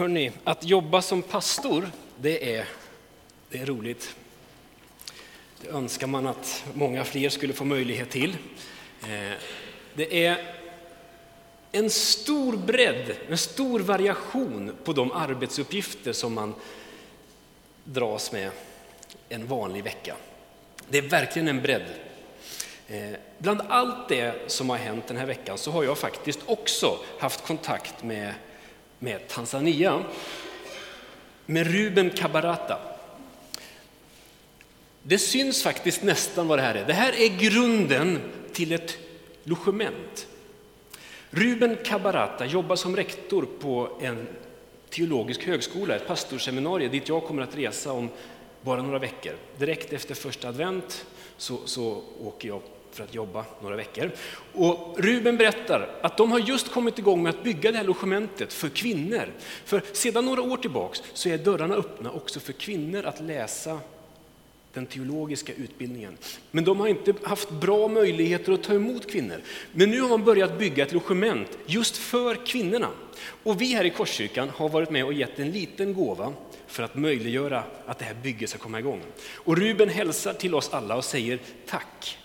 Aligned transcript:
Hörrni, 0.00 0.32
att 0.44 0.64
jobba 0.64 1.02
som 1.02 1.22
pastor, 1.22 1.90
det 2.16 2.56
är, 2.56 2.68
det 3.50 3.58
är 3.58 3.66
roligt. 3.66 4.16
Det 5.60 5.68
önskar 5.68 6.06
man 6.06 6.26
att 6.26 6.64
många 6.74 7.04
fler 7.04 7.28
skulle 7.28 7.52
få 7.52 7.64
möjlighet 7.64 8.10
till. 8.10 8.36
Eh, 9.02 9.32
det 9.94 10.26
är 10.26 10.54
en 11.72 11.90
stor 11.90 12.56
bredd, 12.56 13.16
en 13.28 13.38
stor 13.38 13.80
variation 13.80 14.76
på 14.84 14.92
de 14.92 15.12
arbetsuppgifter 15.12 16.12
som 16.12 16.34
man 16.34 16.54
dras 17.84 18.32
med 18.32 18.50
en 19.28 19.46
vanlig 19.46 19.84
vecka. 19.84 20.16
Det 20.88 20.98
är 20.98 21.02
verkligen 21.02 21.48
en 21.48 21.62
bredd. 21.62 21.86
Eh, 22.88 23.10
bland 23.38 23.60
allt 23.68 24.08
det 24.08 24.50
som 24.50 24.70
har 24.70 24.76
hänt 24.76 25.06
den 25.06 25.16
här 25.16 25.26
veckan 25.26 25.58
så 25.58 25.70
har 25.70 25.84
jag 25.84 25.98
faktiskt 25.98 26.40
också 26.46 26.98
haft 27.18 27.46
kontakt 27.46 28.02
med, 28.02 28.34
med 29.00 29.28
Tanzania, 29.28 30.04
med 31.46 31.66
Ruben 31.66 32.10
Kabarata. 32.10 32.78
Det 35.02 35.18
syns 35.18 35.62
faktiskt 35.62 36.02
nästan 36.02 36.48
vad 36.48 36.58
det 36.58 36.62
här 36.62 36.74
är. 36.74 36.86
Det 36.86 36.92
här 36.92 37.12
är 37.12 37.38
grunden 37.38 38.18
till 38.52 38.72
ett 38.72 38.98
logement. 39.44 40.26
Ruben 41.30 41.76
Kabarata 41.84 42.46
jobbar 42.46 42.76
som 42.76 42.96
rektor 42.96 43.48
på 43.60 43.98
en 44.00 44.26
teologisk 44.90 45.46
högskola, 45.46 45.96
ett 45.96 46.06
pastorsseminarium 46.06 46.92
dit 46.92 47.08
jag 47.08 47.24
kommer 47.24 47.42
att 47.42 47.56
resa 47.56 47.92
om 47.92 48.08
bara 48.62 48.82
några 48.82 48.98
veckor. 48.98 49.32
Direkt 49.58 49.92
efter 49.92 50.14
första 50.14 50.48
advent 50.48 51.06
så, 51.36 51.58
så 51.64 52.02
åker 52.24 52.48
jag 52.48 52.60
för 52.92 53.04
att 53.04 53.14
jobba 53.14 53.44
några 53.62 53.76
veckor. 53.76 54.10
Och 54.54 54.96
Ruben 54.98 55.36
berättar 55.36 55.90
att 56.02 56.16
de 56.16 56.32
har 56.32 56.38
just 56.38 56.72
kommit 56.72 56.98
igång 56.98 57.22
med 57.22 57.30
att 57.30 57.44
bygga 57.44 57.72
det 57.72 57.78
här 57.78 57.84
logementet 57.84 58.52
för 58.52 58.68
kvinnor. 58.68 59.32
För 59.64 59.82
sedan 59.92 60.24
några 60.24 60.42
år 60.42 60.56
tillbaks 60.56 61.02
så 61.12 61.28
är 61.28 61.38
dörrarna 61.38 61.74
öppna 61.74 62.10
också 62.10 62.40
för 62.40 62.52
kvinnor 62.52 63.04
att 63.04 63.20
läsa 63.20 63.80
den 64.72 64.86
teologiska 64.86 65.52
utbildningen. 65.52 66.16
Men 66.50 66.64
de 66.64 66.80
har 66.80 66.88
inte 66.88 67.14
haft 67.22 67.50
bra 67.50 67.88
möjligheter 67.88 68.52
att 68.52 68.62
ta 68.62 68.74
emot 68.74 69.10
kvinnor. 69.10 69.42
Men 69.72 69.90
nu 69.90 70.00
har 70.00 70.08
man 70.08 70.24
börjat 70.24 70.58
bygga 70.58 70.86
ett 70.86 70.92
logement 70.92 71.58
just 71.66 71.96
för 71.96 72.46
kvinnorna. 72.46 72.88
Och 73.42 73.60
vi 73.60 73.74
här 73.74 73.84
i 73.84 73.90
Korskyrkan 73.90 74.48
har 74.48 74.68
varit 74.68 74.90
med 74.90 75.04
och 75.04 75.12
gett 75.12 75.38
en 75.38 75.50
liten 75.50 75.94
gåva 75.94 76.32
för 76.66 76.82
att 76.82 76.94
möjliggöra 76.94 77.62
att 77.86 77.98
det 77.98 78.04
här 78.04 78.14
bygget 78.14 78.50
ska 78.50 78.58
komma 78.58 78.78
igång. 78.78 79.02
Och 79.34 79.56
Ruben 79.56 79.88
hälsar 79.88 80.32
till 80.32 80.54
oss 80.54 80.70
alla 80.72 80.96
och 80.96 81.04
säger 81.04 81.38
tack. 81.66 82.18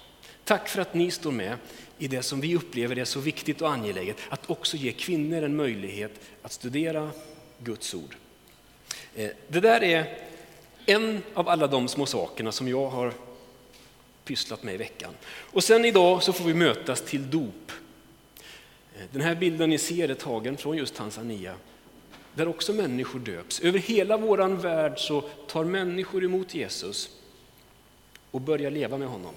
Tack 0.46 0.70
för 0.70 0.82
att 0.82 0.94
ni 0.94 1.12
står 1.12 1.32
med 1.32 1.58
i 1.98 2.08
det 2.08 2.24
som 2.24 2.42
vi 2.42 2.56
upplever 2.56 2.98
är 2.98 3.06
så 3.06 3.20
viktigt 3.20 3.62
och 3.62 3.72
angeläget, 3.72 4.18
att 4.30 4.50
också 4.50 4.78
ge 4.78 4.92
kvinnor 4.92 5.44
en 5.44 5.56
möjlighet 5.56 6.12
att 6.42 6.52
studera 6.52 7.12
Guds 7.60 7.94
ord. 7.94 8.16
Eh, 9.16 9.30
det 9.48 9.60
där 9.60 9.84
är 9.84 10.20
en 10.86 11.22
av 11.34 11.50
alla 11.50 11.68
de 11.68 11.88
små 11.88 12.06
sakerna 12.06 12.52
som 12.52 12.68
jag 12.68 12.90
har 12.90 13.14
pysslat 14.24 14.64
med 14.64 14.74
i 14.74 14.78
veckan. 14.78 15.14
Och 15.28 15.64
sen 15.64 15.86
idag 15.86 16.24
så 16.24 16.34
får 16.34 16.46
vi 16.46 16.54
mötas 16.54 17.02
till 17.02 17.30
dop. 17.30 17.72
Eh, 18.96 19.04
den 19.12 19.22
här 19.22 19.36
bilden 19.36 19.70
ni 19.70 19.78
ser 19.78 20.10
är 20.10 20.14
tagen 20.14 20.58
från 20.58 20.78
just 20.78 20.96
Tanzania, 20.96 21.56
där 22.34 22.48
också 22.48 22.74
människor 22.74 23.20
döps. 23.20 23.60
Över 23.60 23.80
hela 23.80 24.18
vår 24.18 24.48
värld 24.48 24.94
så 24.98 25.22
tar 25.22 25.64
människor 25.64 26.24
emot 26.24 26.56
Jesus 26.56 27.10
och 28.32 28.42
börjar 28.42 28.72
leva 28.72 28.98
med 28.98 29.08
honom. 29.08 29.34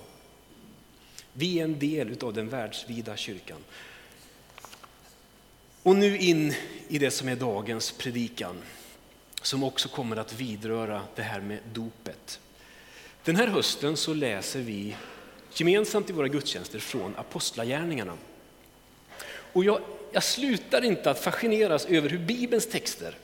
Vi 1.33 1.61
är 1.61 1.65
en 1.65 1.79
del 1.79 2.17
av 2.25 2.35
den 2.35 2.49
världsvida 2.49 3.17
kyrkan. 3.17 3.65
Och 5.83 5.97
nu 5.97 6.19
in 6.19 6.55
i 6.89 6.99
det 6.99 7.11
som 7.11 7.29
är 7.29 7.37
dagens 7.37 7.93
predikan, 7.93 8.57
som 9.43 9.65
också 9.65 9.89
kommer 9.89 10.17
att 10.17 10.33
vidröra 10.33 11.03
det 11.15 11.23
här 11.23 11.41
med 11.41 11.59
dopet. 11.73 12.41
Den 13.25 13.37
här 13.37 13.47
hösten 13.47 13.97
så 13.97 14.15
läser 14.15 14.61
vi 14.61 14.97
gemensamt 15.55 16.11
i 16.11 16.13
våra 16.13 16.29
gudstjänster 16.29 16.79
från 16.79 17.17
Apostlagärningarna. 17.17 18.17
Och 19.53 19.65
jag, 19.65 19.81
jag 20.13 20.25
slutar 20.25 20.85
inte 20.85 21.11
att 21.11 21.19
fascineras 21.19 21.87
över 21.87 22.09
hur 22.09 22.19
Bibelns 22.19 22.67
texter, 22.67 23.15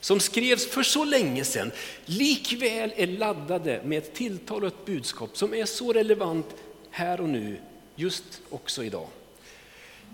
som 0.00 0.20
skrevs 0.20 0.66
för 0.66 0.82
så 0.82 1.04
länge 1.04 1.44
sedan, 1.44 1.72
likväl 2.04 2.92
är 2.96 3.06
laddade 3.06 3.80
med 3.84 3.98
ett 3.98 4.14
tilltal 4.14 4.62
och 4.62 4.68
ett 4.68 4.84
budskap 4.84 5.36
som 5.36 5.54
är 5.54 5.64
så 5.64 5.92
relevant 5.92 6.46
här 6.92 7.20
och 7.20 7.28
nu, 7.28 7.56
just 7.96 8.24
också 8.50 8.84
idag. 8.84 9.08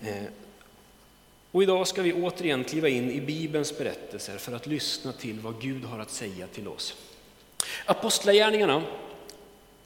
Eh, 0.03 0.25
och 1.51 1.63
idag 1.63 1.89
ska 1.89 2.03
vi 2.03 2.13
återigen 2.13 2.65
kliva 2.65 2.89
in 2.89 3.11
i 3.11 3.21
Bibelns 3.21 3.79
berättelser 3.79 4.39
för 4.39 4.53
att 4.53 4.67
lyssna 4.67 5.13
till 5.13 5.41
vad 5.41 5.61
Gud 5.61 5.85
har 5.85 5.99
att 5.99 6.11
säga 6.11 6.47
till 6.47 6.69
oss. 6.69 6.97
Apostlagärningarna 7.87 8.85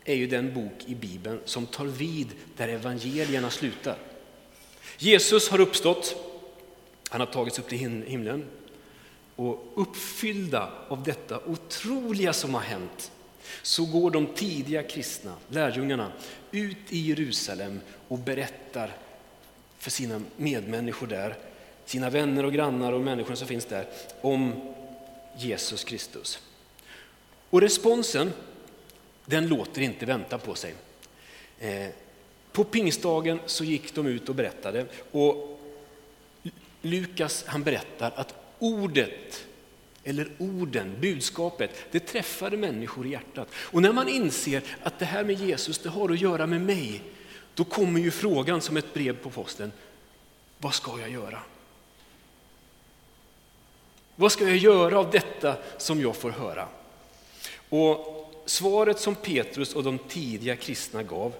är 0.05 0.15
ju 0.15 0.27
den 0.27 0.55
bok 0.55 0.85
i 0.87 0.95
Bibeln 0.95 1.41
som 1.45 1.67
tar 1.67 1.85
vid 1.85 2.29
där 2.57 2.69
evangelierna 2.69 3.51
slutar. 3.51 3.97
Jesus 4.99 5.49
har 5.49 5.61
uppstått, 5.61 6.17
han 7.09 7.21
har 7.21 7.27
tagits 7.27 7.59
upp 7.59 7.69
till 7.69 7.79
himlen 8.07 8.47
och 9.37 9.73
uppfyllda 9.77 10.73
av 10.89 11.03
detta 11.03 11.41
otroliga 11.47 12.33
som 12.33 12.55
har 12.55 12.61
hänt 12.61 13.13
så 13.63 13.85
går 13.85 14.11
de 14.11 14.27
tidiga 14.27 14.83
kristna, 14.83 15.35
lärjungarna, 15.49 16.13
ut 16.51 16.77
i 16.89 16.99
Jerusalem 16.99 17.81
och 18.09 18.19
berättar 18.19 18.97
för 19.79 19.91
sina 19.91 20.23
medmänniskor 20.37 21.07
där, 21.07 21.37
sina 21.85 22.11
vänner 22.11 22.45
och 22.45 22.53
grannar 22.53 22.93
och 22.93 23.01
människor 23.01 23.35
som 23.35 23.49
finns 23.49 23.65
där, 23.65 23.87
om 24.21 24.75
Jesus 25.37 25.85
Kristus. 25.85 26.39
Och 27.51 27.61
responsen, 27.61 28.33
den 29.25 29.47
låter 29.49 29.83
inte 29.83 30.07
vänta 30.07 30.39
på 30.39 30.55
sig. 30.55 30.75
Eh, 31.59 31.89
på 32.53 32.65
pingstdagen 32.65 33.41
så 33.47 33.65
gick 33.65 33.95
de 33.95 34.07
ut 34.07 34.29
och 34.29 34.35
berättade 34.35 34.87
och 35.11 35.61
Lukas 36.83 37.45
han 37.47 37.63
berättar 37.63 38.13
att 38.17 38.35
ordet 38.59 39.47
eller 40.05 40.29
orden, 40.39 40.97
budskapet, 41.01 41.71
det 41.91 42.01
träffade 42.01 42.57
människor 42.57 43.07
i 43.07 43.11
hjärtat. 43.11 43.49
Och 43.55 43.83
när 43.83 43.93
man 43.93 44.09
inser 44.09 44.63
att 44.83 44.99
det 44.99 45.05
här 45.05 45.25
med 45.25 45.41
Jesus, 45.41 45.79
det 45.79 45.89
har 45.89 46.09
att 46.09 46.21
göra 46.21 46.47
med 46.47 46.61
mig, 46.61 47.03
då 47.55 47.65
kommer 47.65 48.01
ju 48.01 48.11
frågan 48.11 48.61
som 48.61 48.77
ett 48.77 48.95
brev 48.95 49.17
på 49.17 49.31
posten. 49.31 49.73
Vad 50.59 50.75
ska 50.75 51.01
jag 51.01 51.11
göra? 51.11 51.39
Vad 54.17 54.33
ska 54.33 54.45
jag 54.45 54.57
göra 54.57 54.99
av 54.99 55.11
detta 55.11 55.57
som 55.79 56.01
jag 56.01 56.17
får 56.17 56.31
höra? 56.31 56.69
Och 57.69 58.33
svaret 58.47 59.01
som 59.01 59.15
Petrus 59.15 59.75
och 59.75 59.83
de 59.83 59.99
tidiga 59.99 60.57
kristna 60.57 61.03
gav, 61.03 61.33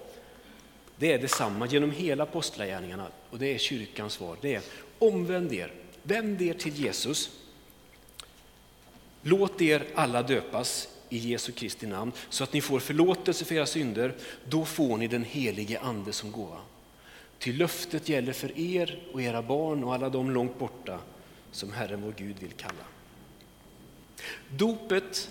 det 0.95 1.13
är 1.13 1.19
detsamma 1.19 1.67
genom 1.67 1.91
hela 1.91 2.23
apostlagärningarna 2.23 3.07
och 3.29 3.39
det 3.39 3.53
är 3.53 3.57
kyrkans 3.57 4.13
svar. 4.13 4.37
Det 4.41 4.55
är 4.55 4.61
omvänd 4.99 5.53
er, 5.53 5.71
vänd 6.03 6.41
er 6.41 6.53
till 6.53 6.79
Jesus 6.79 7.29
Låt 9.23 9.61
er 9.61 9.85
alla 9.95 10.23
döpas 10.23 10.87
i 11.09 11.17
Jesu 11.17 11.51
Kristi 11.51 11.87
namn 11.87 12.11
så 12.29 12.43
att 12.43 12.53
ni 12.53 12.61
får 12.61 12.79
förlåtelse 12.79 13.45
för 13.45 13.55
era 13.55 13.65
synder. 13.65 14.15
Då 14.49 14.65
får 14.65 14.97
ni 14.97 15.07
den 15.07 15.23
helige 15.23 15.79
ande 15.79 16.13
som 16.13 16.31
gåva. 16.31 16.59
Ty 17.39 17.53
löftet 17.53 18.09
gäller 18.09 18.33
för 18.33 18.59
er 18.59 18.99
och 19.13 19.21
era 19.21 19.41
barn 19.41 19.83
och 19.83 19.93
alla 19.93 20.09
de 20.09 20.31
långt 20.31 20.59
borta 20.59 20.99
som 21.51 21.71
Herren 21.71 22.01
vår 22.01 22.13
Gud 22.17 22.39
vill 22.39 22.51
kalla. 22.51 22.85
Dopet 24.49 25.29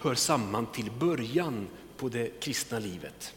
hör 0.00 0.14
samman 0.14 0.66
till 0.66 0.90
början 0.90 1.68
på 1.96 2.08
det 2.08 2.40
kristna 2.40 2.78
livet. 2.78 3.34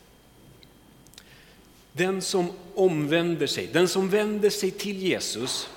Den 1.91 2.21
som 2.21 2.51
omvänder 2.75 3.47
sig, 3.47 3.67
den 3.67 3.87
som 3.87 4.09
vänder 4.09 4.49
sig 4.49 4.71
till 4.71 4.97
Jesus 4.97 5.69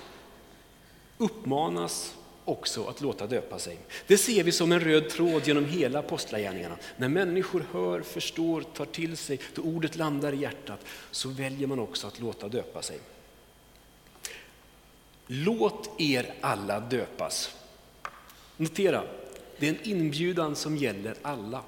uppmanas 1.19 2.16
också 2.47 2.84
att 2.84 3.01
låta 3.01 3.27
döpa 3.27 3.59
sig. 3.59 3.78
Det 4.07 4.19
ser 4.19 4.45
vi 4.45 4.53
som 4.53 4.72
en 4.72 4.81
röd 4.81 5.09
tråd 5.09 5.47
genom 5.47 5.65
hela 5.65 5.98
apostlagärningarna. 5.98 6.77
När 6.97 7.09
människor 7.09 7.66
hör, 7.72 8.01
förstår, 8.01 8.60
tar 8.60 8.84
till 8.84 9.16
sig, 9.16 9.41
då 9.54 9.63
ordet 9.63 9.97
landar 9.97 10.33
i 10.33 10.37
hjärtat, 10.37 10.81
så 11.10 11.28
väljer 11.28 11.66
man 11.66 11.78
också 11.78 12.07
att 12.07 12.21
låta 12.21 12.48
döpa 12.48 12.83
sig. 12.83 12.98
Låt 15.27 16.01
er 16.01 16.34
alla 16.41 16.81
döpas. 16.81 17.54
Notera, 18.57 19.04
det 19.59 19.66
är 19.66 19.71
en 19.71 19.83
inbjudan 19.83 20.57
som 20.57 20.77
gäller 20.77 21.15
alla. 21.22 21.63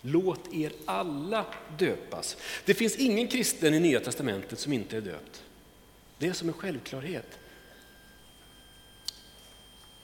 Låt 0.00 0.54
er 0.54 0.72
alla 0.84 1.44
döpas. 1.78 2.36
Det 2.64 2.74
finns 2.74 2.96
ingen 2.96 3.28
kristen 3.28 3.74
i 3.74 3.80
Nya 3.80 4.00
Testamentet 4.00 4.58
som 4.58 4.72
inte 4.72 4.96
är 4.96 5.00
döpt. 5.00 5.42
Det 6.18 6.26
är 6.26 6.32
som 6.32 6.48
en 6.48 6.54
självklarhet. 6.54 7.38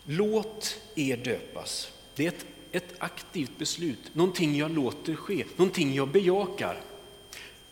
Låt 0.05 0.77
er 0.95 1.17
döpas. 1.17 1.93
Det 2.15 2.25
är 2.25 2.29
ett, 2.29 2.47
ett 2.73 2.95
aktivt 2.99 3.59
beslut, 3.59 3.99
någonting 4.13 4.57
jag 4.57 4.71
låter 4.71 5.15
ske, 5.15 5.45
någonting 5.57 5.95
jag 5.95 6.09
bejakar. 6.09 6.81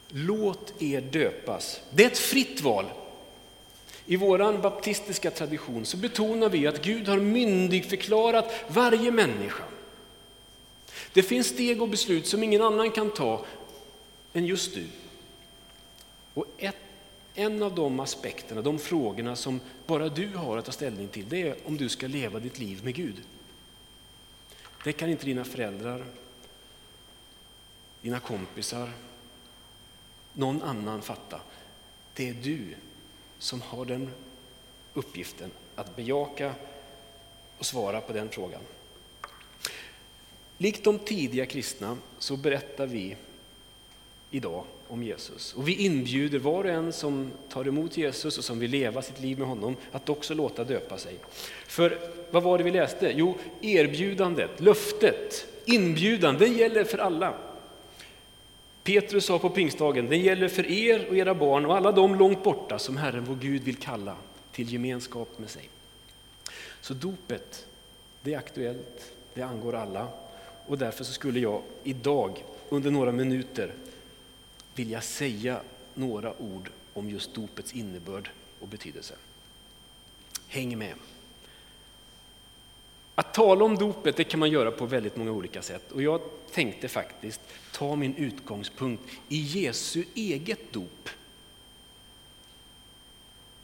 Låt 0.09 0.83
er 0.83 1.01
döpas. 1.01 1.81
Det 1.91 2.05
är 2.05 2.07
ett 2.07 2.19
fritt 2.19 2.61
val. 2.61 2.87
I 4.07 4.17
vår 4.17 4.59
baptistiska 4.59 5.31
tradition 5.31 5.85
så 5.87 5.97
betonar 5.97 6.49
vi 6.49 6.67
att 6.67 6.83
Gud 6.85 7.09
har 7.09 7.19
myndigförklarat 7.19 8.53
varje 8.69 9.11
människa. 9.11 9.65
Det 11.13 11.23
finns 11.23 11.47
steg 11.47 11.83
och 11.83 11.89
beslut 11.89 12.27
som 12.27 12.43
ingen 12.43 12.63
annan 12.63 12.91
kan 12.91 13.11
ta 13.11 13.45
än 14.33 14.47
just 14.47 14.75
du. 14.75 14.87
Och 16.35 16.47
ett, 16.59 16.77
en 17.35 17.63
av 17.63 17.75
de 17.75 18.01
aspekterna, 18.01 18.63
de 18.63 18.79
frågorna 18.79 19.37
som 19.37 19.61
bara 19.87 20.09
du 20.09 20.37
har 20.37 20.57
att 20.57 20.65
ta 20.65 20.73
ställning 20.73 21.09
till, 21.09 21.29
det 21.29 21.43
är 21.43 21.57
om 21.65 21.77
du 21.77 21.89
ska 21.89 22.07
leva 22.07 22.39
ditt 22.39 22.59
liv 22.59 22.85
med 22.85 22.95
Gud. 22.95 23.23
Det 24.85 24.93
kan 24.93 25.11
inte 25.11 25.27
dina 25.27 25.45
föräldrar, 25.45 26.05
dina 28.01 28.21
kompisar, 28.21 28.93
någon 30.33 30.63
annan 30.63 31.03
fatta. 31.03 31.41
Det 32.15 32.29
är 32.29 32.35
du 32.35 32.75
som 33.39 33.63
har 33.63 33.85
den 33.85 34.11
uppgiften 34.95 35.51
att 35.75 35.97
bejaka 35.97 36.55
och 37.59 37.67
svara 37.67 38.01
på 38.01 38.13
den 38.13 38.29
frågan. 38.29 38.61
Likt 40.59 40.85
de 40.85 40.99
tidiga 40.99 41.47
kristna 41.47 41.97
så 42.19 42.37
berättar 42.37 42.87
vi 42.87 43.17
idag 44.31 44.65
om 44.89 45.03
Jesus. 45.03 45.55
Och 45.55 45.69
vi 45.69 45.75
inbjuder 45.75 46.39
var 46.39 46.65
och 46.65 46.71
en 46.71 46.93
som 46.93 47.31
tar 47.49 47.69
emot 47.69 47.97
Jesus 47.97 48.39
och 48.39 48.45
som 48.45 48.59
vill 48.59 48.71
leva 48.71 49.03
sitt 49.03 49.21
liv 49.21 49.39
med 49.39 49.49
honom 49.49 49.77
att 49.93 50.09
också 50.09 50.35
låta 50.35 50.65
döpa 50.65 50.99
sig. 50.99 51.15
För 51.67 51.99
vad 52.31 52.43
var 52.43 52.59
det 52.59 52.65
vi 52.65 52.71
läste? 52.71 53.13
Jo, 53.17 53.39
erbjudandet, 53.61 54.61
löftet, 54.61 55.47
inbjudan, 55.65 56.39
den 56.39 56.53
gäller 56.53 56.85
för 56.85 56.99
alla. 56.99 57.35
Petrus 58.83 59.25
sa 59.25 59.39
på 59.39 59.51
pingstdagen, 59.51 60.09
den 60.09 60.21
gäller 60.21 60.49
för 60.49 60.67
er 60.71 61.07
och 61.09 61.17
era 61.17 61.35
barn 61.35 61.67
och 61.67 61.77
alla 61.77 61.93
de 61.93 62.15
långt 62.15 62.43
borta 62.43 62.79
som 62.79 62.97
Herren 62.97 63.25
vår 63.25 63.35
Gud 63.35 63.63
vill 63.63 63.77
kalla 63.77 64.17
till 64.53 64.73
gemenskap 64.73 65.39
med 65.39 65.51
sig. 65.51 65.69
Så 66.81 66.95
dopet, 66.95 67.67
det 68.23 68.35
är 68.35 68.39
aktuellt, 68.39 69.13
det 69.35 69.43
angår 69.43 69.75
alla 69.75 70.09
och 70.67 70.79
därför 70.79 71.05
så 71.05 71.13
skulle 71.13 71.41
jag 71.41 71.63
idag 71.85 72.45
under 72.69 72.91
några 72.91 73.13
minuter 73.13 73.73
vilja 74.81 75.01
säga 75.01 75.61
några 75.95 76.43
ord 76.43 76.71
om 76.95 77.11
just 77.11 77.35
dopets 77.35 77.73
innebörd 77.73 78.31
och 78.61 78.69
betydelse. 78.69 79.15
Häng 80.49 80.79
med! 80.79 80.95
Att 83.15 83.35
tala 83.35 83.65
om 83.65 83.77
dopet 83.77 84.17
det 84.17 84.25
kan 84.25 84.41
man 84.41 84.51
göra 84.51 84.71
på 84.71 84.87
väldigt 84.87 85.17
många 85.17 85.31
olika 85.31 85.63
sätt 85.63 85.93
och 85.93 86.03
jag 86.03 86.21
tänkte 86.53 86.89
faktiskt 86.89 87.41
ta 87.73 87.97
min 87.97 88.17
utgångspunkt 88.17 89.03
i 89.29 89.37
Jesu 89.37 90.05
eget 90.15 90.73
dop. 90.73 91.09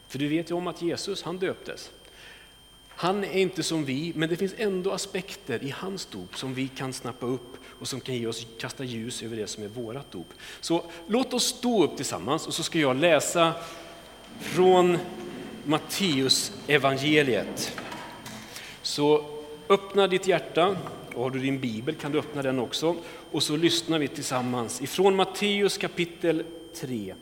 För 0.08 0.18
du 0.18 0.28
vet 0.28 0.50
ju 0.50 0.54
om 0.54 0.66
att 0.66 0.82
Jesus 0.82 1.22
han 1.22 1.38
döptes. 1.38 1.90
Han 2.98 3.24
är 3.24 3.38
inte 3.38 3.62
som 3.62 3.84
vi, 3.84 4.12
men 4.14 4.28
det 4.28 4.36
finns 4.36 4.54
ändå 4.56 4.92
aspekter 4.92 5.64
i 5.64 5.70
hans 5.70 6.06
dop 6.06 6.38
som 6.38 6.54
vi 6.54 6.68
kan 6.68 6.92
snappa 6.92 7.26
upp 7.26 7.56
och 7.78 7.88
som 7.88 8.00
kan 8.00 8.14
ge 8.14 8.26
oss, 8.26 8.46
kasta 8.58 8.84
ljus 8.84 9.22
över 9.22 9.36
det 9.36 9.46
som 9.46 9.64
är 9.64 9.68
vårat 9.68 10.10
dop. 10.10 10.32
Så 10.60 10.84
låt 11.06 11.32
oss 11.32 11.44
stå 11.44 11.84
upp 11.84 11.96
tillsammans 11.96 12.46
och 12.46 12.54
så 12.54 12.62
ska 12.62 12.78
jag 12.78 12.96
läsa 12.96 13.52
från 14.40 14.98
Matteus 15.64 16.52
evangeliet. 16.66 17.72
Så 18.82 19.24
öppna 19.68 20.06
ditt 20.06 20.26
hjärta, 20.26 20.76
och 21.14 21.22
har 21.22 21.30
du 21.30 21.38
din 21.38 21.60
bibel 21.60 21.94
kan 21.94 22.12
du 22.12 22.18
öppna 22.18 22.42
den 22.42 22.58
också. 22.58 22.96
Och 23.30 23.42
så 23.42 23.56
lyssnar 23.56 23.98
vi 23.98 24.08
tillsammans 24.08 24.82
ifrån 24.82 25.16
Matteus 25.16 25.78
kapitel 25.78 26.44
3, 26.74 27.14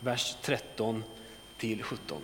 vers 0.00 0.36
13 0.42 1.04
till 1.56 1.82
17. 1.82 2.18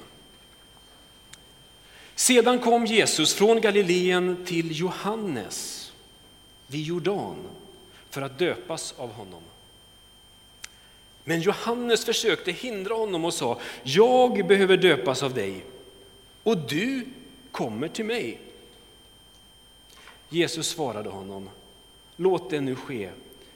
Sedan 2.15 2.59
kom 2.59 2.87
Jesus 2.87 3.35
från 3.35 3.61
Galileen 3.61 4.45
till 4.47 4.81
Johannes 4.81 5.93
vid 6.67 6.83
Jordan 6.83 7.37
för 8.11 8.23
att 8.23 8.39
döpas 8.39 8.95
av 8.97 9.13
honom. 9.13 9.43
Men 11.25 11.41
Johannes 11.41 12.05
försökte 12.05 12.53
hindra 12.53 12.95
honom 12.95 13.25
och 13.25 13.35
sa, 13.35 13.61
jag 13.83 14.47
behöver 14.47 14.77
döpas 14.77 15.23
av 15.23 15.35
dig 15.35 15.65
och 16.43 16.59
du 16.59 17.07
kommer 17.51 17.89
till 17.89 18.05
mig. 18.05 18.41
Jesus 20.29 20.69
svarade 20.69 21.09
honom, 21.09 21.49
låt 22.17 22.51
det 22.51 22.61
nu 22.61 22.77
ske, 22.77 23.11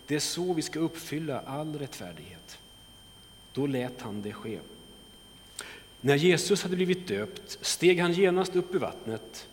det 0.07 0.15
är 0.15 0.21
så 0.21 0.53
vi 0.53 0.63
ska 0.63 0.79
uppfylla 0.79 1.41
all 1.41 1.79
rättfärdighet. 1.79 2.59
Då 3.53 3.67
lät 3.67 4.01
han 4.01 4.23
det 4.23 4.33
ske. 4.33 4.59
När 6.01 6.17
Jesus 6.17 6.63
hade 6.63 6.77
blivit 6.77 7.09
döpt 7.09 7.59
steg 7.61 8.01
han 8.01 8.13
genast 8.13 8.57
upp 8.57 8.75
ur 8.75 8.79
vattnet. 8.79 9.49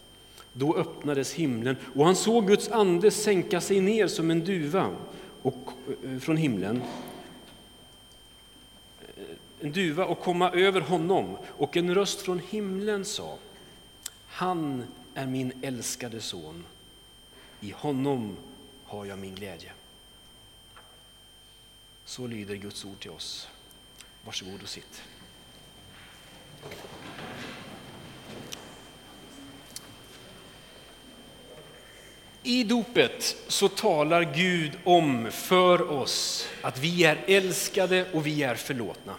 Då 0.54 0.76
öppnades 0.76 1.34
himlen 1.34 1.76
och 1.96 2.06
han 2.06 2.16
såg 2.16 2.48
Guds 2.48 2.72
ande 2.72 3.12
sänka 3.12 3.62
sig 3.62 3.82
ner 3.82 4.08
som 4.08 4.32
en 4.32 4.44
duva 4.44 4.96
och, 5.42 5.70
eh, 6.04 6.20
från 6.20 6.38
himlen. 6.38 6.82
Eh, 9.02 9.24
en 9.60 9.72
duva 9.72 10.06
och 10.06 10.20
komma 10.20 10.52
över 10.52 10.82
honom 10.82 11.38
och 11.48 11.78
en 11.78 11.96
röst 11.96 12.22
från 12.22 12.40
himlen 12.40 13.06
sa 13.06 13.38
Han 14.28 14.84
är 15.14 15.26
min 15.26 15.52
älskade 15.62 16.22
son. 16.22 16.66
I 17.62 17.72
honom 17.72 18.38
har 18.86 19.06
jag 19.06 19.20
min 19.20 19.36
glädje. 19.36 19.72
Så 22.06 22.28
lyder 22.28 22.56
Guds 22.56 22.86
ord 22.86 23.00
till 23.00 23.12
oss. 23.12 23.48
Varsågod 24.26 24.64
och 24.64 24.70
sitt. 24.70 25.02
I 32.44 32.64
dopet 32.64 33.36
så 33.48 33.68
talar 33.68 34.34
Gud 34.36 34.72
om 34.84 35.28
för 35.32 35.92
oss 35.92 36.48
att 36.62 36.80
vi 36.80 37.04
är 37.04 37.24
älskade 37.28 38.06
och 38.14 38.28
vi 38.28 38.44
är 38.44 38.56
förlåtna. 38.56 39.16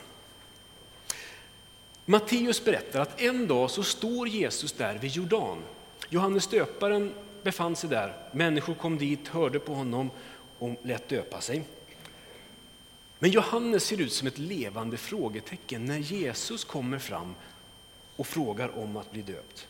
Matteus 2.04 2.64
berättar 2.64 3.00
att 3.00 3.20
en 3.20 3.46
dag 3.46 3.70
så 3.70 3.82
står 3.82 4.28
Jesus 4.28 4.72
där 4.72 4.94
vid 4.94 5.10
Jordan. 5.10 5.62
Johannes 6.08 6.46
döparen 6.46 7.14
befann 7.42 7.76
sig 7.76 7.90
där. 7.90 8.16
Människor 8.32 8.74
kom 8.74 8.98
dit, 8.98 9.28
hörde 9.28 9.58
på 9.58 9.74
honom 9.74 10.10
och 10.58 10.74
lät 10.82 11.08
döpa 11.08 11.40
sig. 11.40 11.62
Men 13.18 13.30
Johannes 13.30 13.84
ser 13.84 14.00
ut 14.00 14.12
som 14.12 14.28
ett 14.28 14.38
levande 14.38 14.96
frågetecken 14.96 15.84
när 15.84 15.98
Jesus 15.98 16.64
kommer 16.64 16.98
fram 16.98 17.34
och 18.16 18.26
frågar 18.26 18.78
om 18.78 18.96
att 18.96 19.12
bli 19.12 19.22
döpt. 19.22 19.68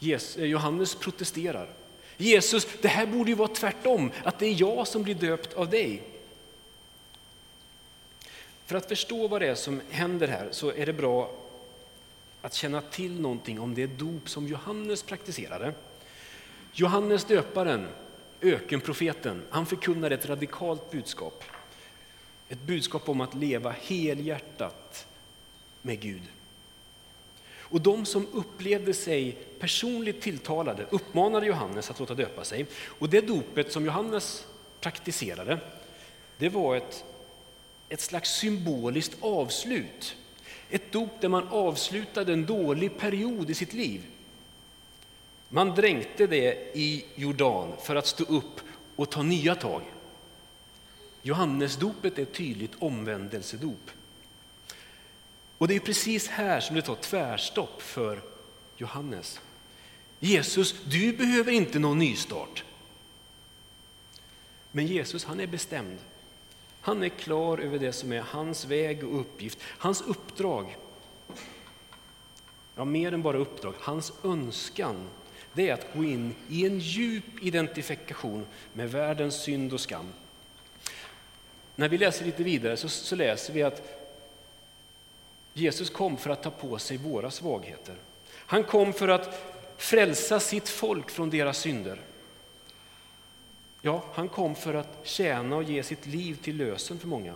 Eh, 0.00 0.44
Johannes 0.44 0.94
protesterar. 0.94 1.68
Jesus, 2.16 2.66
det 2.80 2.88
här 2.88 3.06
borde 3.06 3.30
ju 3.30 3.36
vara 3.36 3.48
tvärtom, 3.48 4.10
att 4.24 4.38
det 4.38 4.46
är 4.46 4.60
jag 4.60 4.88
som 4.88 5.02
blir 5.02 5.14
döpt 5.14 5.52
av 5.52 5.70
dig. 5.70 6.02
För 8.66 8.76
att 8.76 8.88
förstå 8.88 9.28
vad 9.28 9.40
det 9.40 9.48
är 9.48 9.54
som 9.54 9.80
händer 9.90 10.28
här 10.28 10.48
så 10.50 10.72
är 10.72 10.86
det 10.86 10.92
bra 10.92 11.30
att 12.42 12.54
känna 12.54 12.80
till 12.80 13.20
någonting 13.20 13.60
om 13.60 13.74
det 13.74 13.86
dop 13.86 14.28
som 14.28 14.48
Johannes 14.48 15.02
praktiserade. 15.02 15.74
Johannes 16.72 17.24
döparen, 17.24 17.88
ökenprofeten, 18.42 19.42
han 19.50 19.66
förkunnade 19.66 20.14
ett 20.14 20.26
radikalt 20.26 20.90
budskap. 20.90 21.44
Ett 22.48 22.62
budskap 22.62 23.08
om 23.08 23.20
att 23.20 23.34
leva 23.34 23.70
helhjärtat 23.70 25.06
med 25.82 26.00
Gud. 26.00 26.22
Och 27.72 27.80
de 27.80 28.06
som 28.06 28.26
upplevde 28.32 28.94
sig 28.94 29.32
personligt 29.58 30.20
tilltalade 30.20 30.86
uppmanade 30.90 31.46
Johannes 31.46 31.90
att 31.90 32.00
låta 32.00 32.14
döpa 32.14 32.44
sig. 32.44 32.66
Och 32.98 33.08
det 33.08 33.20
dopet 33.20 33.72
som 33.72 33.84
Johannes 33.84 34.46
praktiserade, 34.80 35.58
det 36.38 36.48
var 36.48 36.76
ett, 36.76 37.04
ett 37.88 38.00
slags 38.00 38.30
symboliskt 38.30 39.16
avslut. 39.20 40.16
Ett 40.70 40.92
dop 40.92 41.20
där 41.20 41.28
man 41.28 41.48
avslutade 41.48 42.32
en 42.32 42.46
dålig 42.46 42.98
period 42.98 43.50
i 43.50 43.54
sitt 43.54 43.72
liv. 43.72 44.02
Man 45.54 45.74
dränkte 45.74 46.26
det 46.26 46.76
i 46.76 47.04
Jordan 47.14 47.72
för 47.82 47.96
att 47.96 48.06
stå 48.06 48.24
upp 48.24 48.60
och 48.96 49.10
ta 49.10 49.22
nya 49.22 49.54
tag. 49.54 49.82
Johannesdopet 51.22 52.18
är 52.18 52.22
ett 52.22 52.32
tydligt 52.32 52.72
omvändelsedop. 52.78 53.90
Och 55.58 55.68
det 55.68 55.74
är 55.74 55.80
precis 55.80 56.28
här 56.28 56.60
som 56.60 56.76
det 56.76 56.82
tar 56.82 56.94
tvärstopp 56.94 57.82
för 57.82 58.22
Johannes. 58.76 59.40
Jesus, 60.18 60.74
du 60.84 61.12
behöver 61.12 61.52
inte 61.52 61.78
någon 61.78 61.98
nystart. 61.98 62.64
Men 64.70 64.86
Jesus 64.86 65.24
han 65.24 65.40
är 65.40 65.46
bestämd. 65.46 65.98
Han 66.80 67.02
är 67.02 67.08
klar 67.08 67.58
över 67.58 67.78
det 67.78 67.92
som 67.92 68.12
är 68.12 68.20
hans 68.20 68.64
väg 68.64 69.04
och 69.04 69.20
uppgift, 69.20 69.58
hans 69.62 70.02
uppdrag. 70.02 70.76
Ja, 72.74 72.84
mer 72.84 73.14
än 73.14 73.22
bara 73.22 73.38
uppdrag, 73.38 73.74
hans 73.78 74.12
önskan 74.24 75.08
det 75.52 75.68
är 75.68 75.74
att 75.74 75.94
gå 75.94 76.04
in 76.04 76.34
i 76.48 76.66
en 76.66 76.78
djup 76.78 77.24
identifikation 77.42 78.46
med 78.72 78.90
världens 78.90 79.42
synd 79.42 79.72
och 79.72 79.80
skam. 79.80 80.06
När 81.76 81.88
vi 81.88 81.98
läser 81.98 82.24
lite 82.24 82.42
vidare 82.42 82.76
så, 82.76 82.88
så 82.88 83.16
läser 83.16 83.52
vi 83.52 83.62
att 83.62 84.02
Jesus 85.54 85.90
kom 85.90 86.16
för 86.16 86.30
att 86.30 86.42
ta 86.42 86.50
på 86.50 86.78
sig 86.78 86.96
våra 86.96 87.30
svagheter. 87.30 87.94
Han 88.34 88.64
kom 88.64 88.92
för 88.92 89.08
att 89.08 89.56
frälsa 89.76 90.40
sitt 90.40 90.68
folk 90.68 91.10
från 91.10 91.30
deras 91.30 91.58
synder. 91.58 92.00
Ja, 93.82 94.04
han 94.14 94.28
kom 94.28 94.54
för 94.54 94.74
att 94.74 95.00
tjäna 95.02 95.56
och 95.56 95.62
ge 95.62 95.82
sitt 95.82 96.06
liv 96.06 96.38
till 96.42 96.56
lösen 96.56 96.98
för 96.98 97.08
många. 97.08 97.34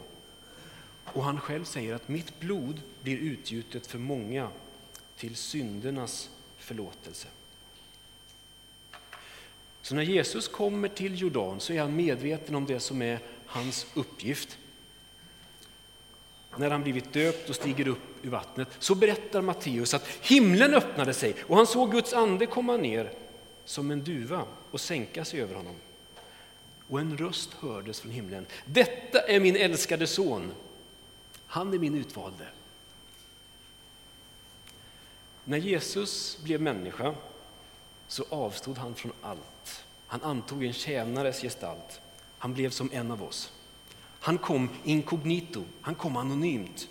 Och 1.04 1.24
han 1.24 1.40
själv 1.40 1.64
säger 1.64 1.94
att 1.94 2.08
mitt 2.08 2.40
blod 2.40 2.80
blir 3.02 3.16
utgjutet 3.18 3.86
för 3.86 3.98
många 3.98 4.48
till 5.16 5.36
syndernas 5.36 6.30
förlåtelse. 6.58 7.28
Så 9.86 9.94
när 9.94 10.02
Jesus 10.02 10.48
kommer 10.48 10.88
till 10.88 11.20
Jordan 11.20 11.60
så 11.60 11.72
är 11.72 11.80
han 11.80 11.96
medveten 11.96 12.54
om 12.54 12.66
det 12.66 12.80
som 12.80 13.02
är 13.02 13.20
hans 13.46 13.86
uppgift. 13.94 14.58
När 16.56 16.70
han 16.70 16.82
blivit 16.82 17.12
döpt 17.12 17.48
och 17.48 17.54
stiger 17.54 17.88
upp 17.88 18.24
ur 18.24 18.30
vattnet 18.30 18.68
så 18.78 18.94
berättar 18.94 19.42
Matteus 19.42 19.94
att 19.94 20.06
himlen 20.06 20.74
öppnade 20.74 21.14
sig 21.14 21.34
och 21.40 21.56
han 21.56 21.66
såg 21.66 21.92
Guds 21.92 22.12
ande 22.12 22.46
komma 22.46 22.76
ner 22.76 23.12
som 23.64 23.90
en 23.90 24.04
duva 24.04 24.44
och 24.70 24.80
sänka 24.80 25.24
sig 25.24 25.40
över 25.40 25.54
honom. 25.54 25.74
Och 26.88 27.00
en 27.00 27.18
röst 27.18 27.54
hördes 27.54 28.00
från 28.00 28.12
himlen. 28.12 28.46
Detta 28.64 29.18
är 29.18 29.40
min 29.40 29.56
älskade 29.56 30.06
son. 30.06 30.52
Han 31.46 31.74
är 31.74 31.78
min 31.78 31.94
utvalde. 31.94 32.46
När 35.44 35.58
Jesus 35.58 36.38
blev 36.42 36.60
människa 36.60 37.14
så 38.08 38.24
avstod 38.28 38.78
han 38.78 38.94
från 38.94 39.12
allt. 39.22 39.84
Han 40.06 40.22
antog 40.22 40.64
en 40.64 40.72
tjänares 40.72 41.40
gestalt. 41.40 42.00
Han 42.38 42.54
blev 42.54 42.70
som 42.70 42.90
en 42.92 43.10
av 43.10 43.22
oss. 43.22 43.52
Han 44.20 44.38
kom 44.38 44.68
inkognito, 44.84 45.64
han 45.80 45.94
kom 45.94 46.16
anonymt. 46.16 46.88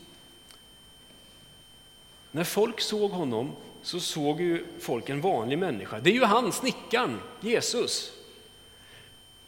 När 2.32 2.44
folk 2.44 2.82
såg 2.82 3.12
honom 3.12 3.52
så 3.82 4.00
såg 4.00 4.42
ju 4.42 4.66
folk 4.80 5.10
en 5.10 5.22
vanlig 5.22 5.60
människa. 5.60 6.00
Det 6.00 6.10
är 6.10 6.14
ju 6.14 6.24
han, 6.24 6.52
snickaren, 6.52 7.20
Jesus. 7.42 8.12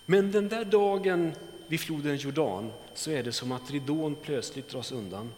Men 0.05 0.31
den 0.31 0.49
där 0.49 0.65
dagen 0.65 1.33
vid 1.67 1.79
floden 1.79 2.17
Jordan 2.17 2.71
så 2.93 3.11
är 3.11 3.23
det 3.23 3.31
som 3.31 3.51
att 3.51 3.71
ridån 3.71 4.15
plötsligt 4.21 4.69
dras 4.69 4.91
undan 4.91 5.33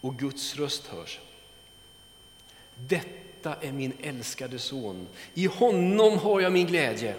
och 0.00 0.16
Guds 0.18 0.56
röst 0.56 0.86
hörs. 0.86 1.20
Detta 3.46 3.66
är 3.66 3.72
min 3.72 3.92
älskade 4.02 4.58
son, 4.58 5.06
i 5.34 5.46
honom 5.46 6.18
har 6.18 6.40
jag 6.40 6.52
min 6.52 6.66
glädje. 6.66 7.14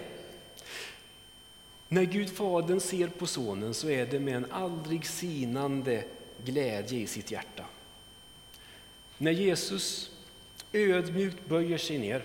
När 1.88 2.04
Gud 2.04 2.30
Fadern 2.30 2.80
ser 2.80 3.08
på 3.08 3.26
sonen 3.26 3.74
så 3.74 3.90
är 3.90 4.06
det 4.06 4.20
med 4.20 4.36
en 4.36 4.52
aldrig 4.52 5.06
sinande 5.06 6.04
glädje 6.44 6.98
i 6.98 7.06
sitt 7.06 7.30
hjärta. 7.30 7.64
När 9.18 9.30
Jesus 9.30 10.10
ödmjukt 10.72 11.48
böjer 11.48 11.78
sig 11.78 11.98
ner, 11.98 12.24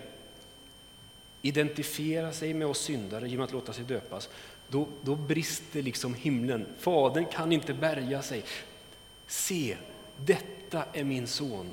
identifierar 1.42 2.32
sig 2.32 2.54
med 2.54 2.66
oss 2.66 2.80
syndare 2.80 3.28
genom 3.28 3.44
att 3.44 3.52
låta 3.52 3.72
sig 3.72 3.84
döpas, 3.84 4.28
då, 4.68 4.88
då 5.02 5.16
brister 5.16 5.82
liksom 5.82 6.14
himlen. 6.14 6.66
Fadern 6.78 7.26
kan 7.26 7.52
inte 7.52 7.74
bärga 7.74 8.22
sig. 8.22 8.42
Se, 9.26 9.76
detta 10.16 10.84
är 10.92 11.04
min 11.04 11.26
son. 11.26 11.70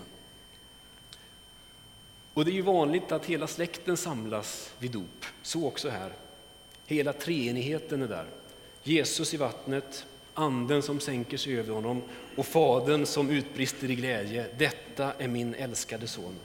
Och 2.34 2.46
det 2.46 2.52
är 2.52 2.54
ju 2.54 2.62
vanligt 2.62 3.12
att 3.12 3.26
hela 3.26 3.48
släkten 3.48 3.98
samlas 3.98 4.74
vid 4.80 4.92
dop, 4.92 5.26
så 5.42 5.68
också 5.68 5.90
här. 5.90 6.14
Hela 6.86 7.14
treenigheten 7.14 8.02
är 8.02 8.08
där. 8.08 8.26
Jesus 8.84 9.34
i 9.34 9.38
vattnet, 9.38 10.06
anden 10.34 10.82
som 10.82 11.00
sänker 11.00 11.38
sig 11.38 11.60
över 11.60 11.74
honom 11.74 12.02
och 12.36 12.46
fadern 12.46 13.06
som 13.06 13.30
utbrister 13.30 13.92
i 13.92 13.96
glädje. 13.96 14.48
Detta 14.58 15.14
är 15.14 15.28
min 15.28 15.56
älskade 15.56 16.08
son. 16.08 16.36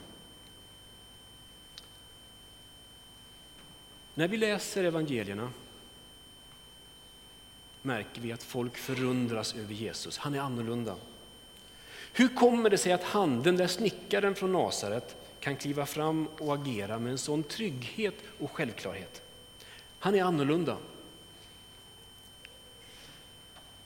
När 4.14 4.28
vi 4.28 4.36
läser 4.36 4.84
evangelierna 4.84 5.52
märker 7.82 8.20
vi 8.20 8.32
att 8.32 8.42
folk 8.42 8.76
förundras 8.76 9.54
över 9.54 9.74
Jesus. 9.74 10.18
Han 10.18 10.34
är 10.34 10.40
annorlunda. 10.40 10.96
Hur 12.12 12.28
kommer 12.28 12.70
det 12.70 12.78
sig 12.78 12.92
att 12.92 13.02
han, 13.02 13.42
den 13.42 13.56
där 13.56 13.66
snickaren 13.66 14.34
från 14.34 14.52
Nasaret, 14.52 15.16
kan 15.46 15.56
kliva 15.56 15.86
fram 15.86 16.26
och 16.26 16.54
agera 16.54 16.98
med 16.98 17.12
en 17.12 17.18
sån 17.18 17.42
trygghet 17.42 18.14
och 18.38 18.50
självklarhet? 18.50 19.22
Han 19.98 20.14
är 20.14 20.22
annorlunda. 20.22 20.76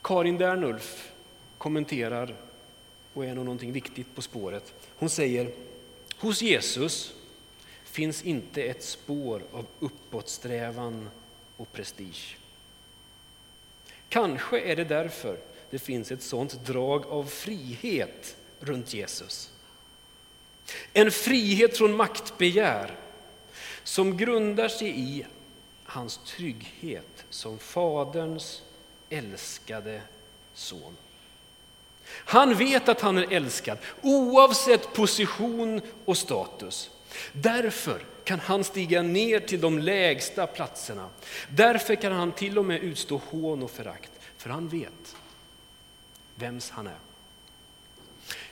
Karin 0.02 0.38
Dernulf 0.38 1.12
kommenterar 1.58 2.36
och 3.12 3.24
är 3.24 3.34
nog 3.34 3.44
någonting 3.44 3.72
viktigt 3.72 4.14
på 4.14 4.22
spåret. 4.22 4.74
Hon 4.96 5.10
säger, 5.10 5.52
hos 6.18 6.42
Jesus 6.42 7.14
finns 7.84 8.22
inte 8.22 8.62
ett 8.62 8.84
spår 8.84 9.42
av 9.52 9.66
uppåtsträvan 9.78 11.10
och 11.56 11.72
prestige. 11.72 12.36
Kanske 14.08 14.60
är 14.60 14.76
det 14.76 14.84
därför 14.84 15.38
det 15.70 15.78
finns 15.78 16.12
ett 16.12 16.22
sånt 16.22 16.66
drag 16.66 17.06
av 17.06 17.24
frihet 17.24 18.36
runt 18.60 18.94
Jesus. 18.94 19.49
En 20.92 21.10
frihet 21.10 21.78
från 21.78 21.96
maktbegär 21.96 22.94
som 23.84 24.16
grundar 24.16 24.68
sig 24.68 25.00
i 25.00 25.26
hans 25.84 26.20
trygghet 26.26 27.24
som 27.30 27.58
Faderns 27.58 28.62
älskade 29.10 30.00
son. 30.54 30.96
Han 32.12 32.54
vet 32.54 32.88
att 32.88 33.00
han 33.00 33.18
är 33.18 33.32
älskad 33.32 33.78
oavsett 34.02 34.94
position 34.94 35.80
och 36.04 36.18
status. 36.18 36.90
Därför 37.32 38.02
kan 38.24 38.40
han 38.40 38.64
stiga 38.64 39.02
ner 39.02 39.40
till 39.40 39.60
de 39.60 39.78
lägsta 39.78 40.46
platserna. 40.46 41.08
Därför 41.48 41.94
kan 41.94 42.12
han 42.12 42.32
till 42.32 42.58
och 42.58 42.64
med 42.64 42.82
utstå 42.82 43.20
hån 43.30 43.62
och 43.62 43.70
förakt, 43.70 44.10
för 44.36 44.50
han 44.50 44.68
vet 44.68 45.16
vems 46.34 46.70
han 46.70 46.86
är. 46.86 47.09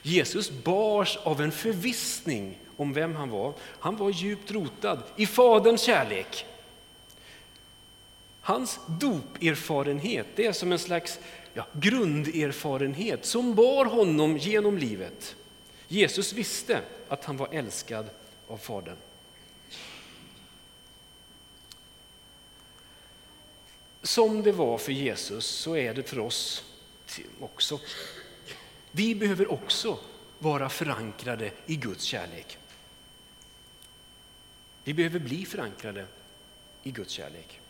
Jesus 0.02 0.50
bars 0.50 1.17
av 1.17 1.40
en 1.40 1.52
förvissning 1.52 2.59
om 2.76 2.93
vem 2.93 3.17
han 3.17 3.31
var. 3.31 3.55
Han 3.81 3.97
var 3.97 4.11
djupt 4.11 4.50
rotad 4.50 5.02
i 5.17 5.26
Faderns 5.26 5.83
kärlek. 5.83 6.47
Hans 8.40 8.81
doperfarenhet 8.87 10.26
det 10.37 10.47
är 10.47 10.52
som 10.52 10.73
en 10.73 10.78
slags 10.78 11.19
ja, 11.55 11.67
grunderfarenhet 11.73 13.26
som 13.26 13.55
bar 13.55 13.85
honom 13.85 14.37
genom 14.37 14.78
livet. 14.78 15.37
Jesus 15.88 16.33
visste 16.33 16.81
att 17.09 17.25
han 17.25 17.37
var 17.37 17.49
älskad 17.52 18.07
av 18.49 18.57
Fadern. 18.57 18.97
Som 24.02 24.43
det 24.43 24.52
var 24.52 24.78
för 24.78 24.93
Jesus 24.93 25.47
så 25.47 25.76
är 25.76 25.95
det 25.95 26.02
för 26.02 26.19
oss 26.19 26.64
också. 27.40 27.81
Vi 28.90 29.14
behöver 29.14 29.52
också 29.52 29.99
vara 30.38 30.68
förankrade 30.68 31.50
i 31.66 31.76
Guds 31.76 32.04
kärlek. 32.04 32.59
Vi 34.85 34.95
behöver 34.95 35.18
bli 35.18 35.45
förankrade 35.45 36.07
i 36.83 36.90
Guds 36.90 37.12
kärlek. 37.12 37.61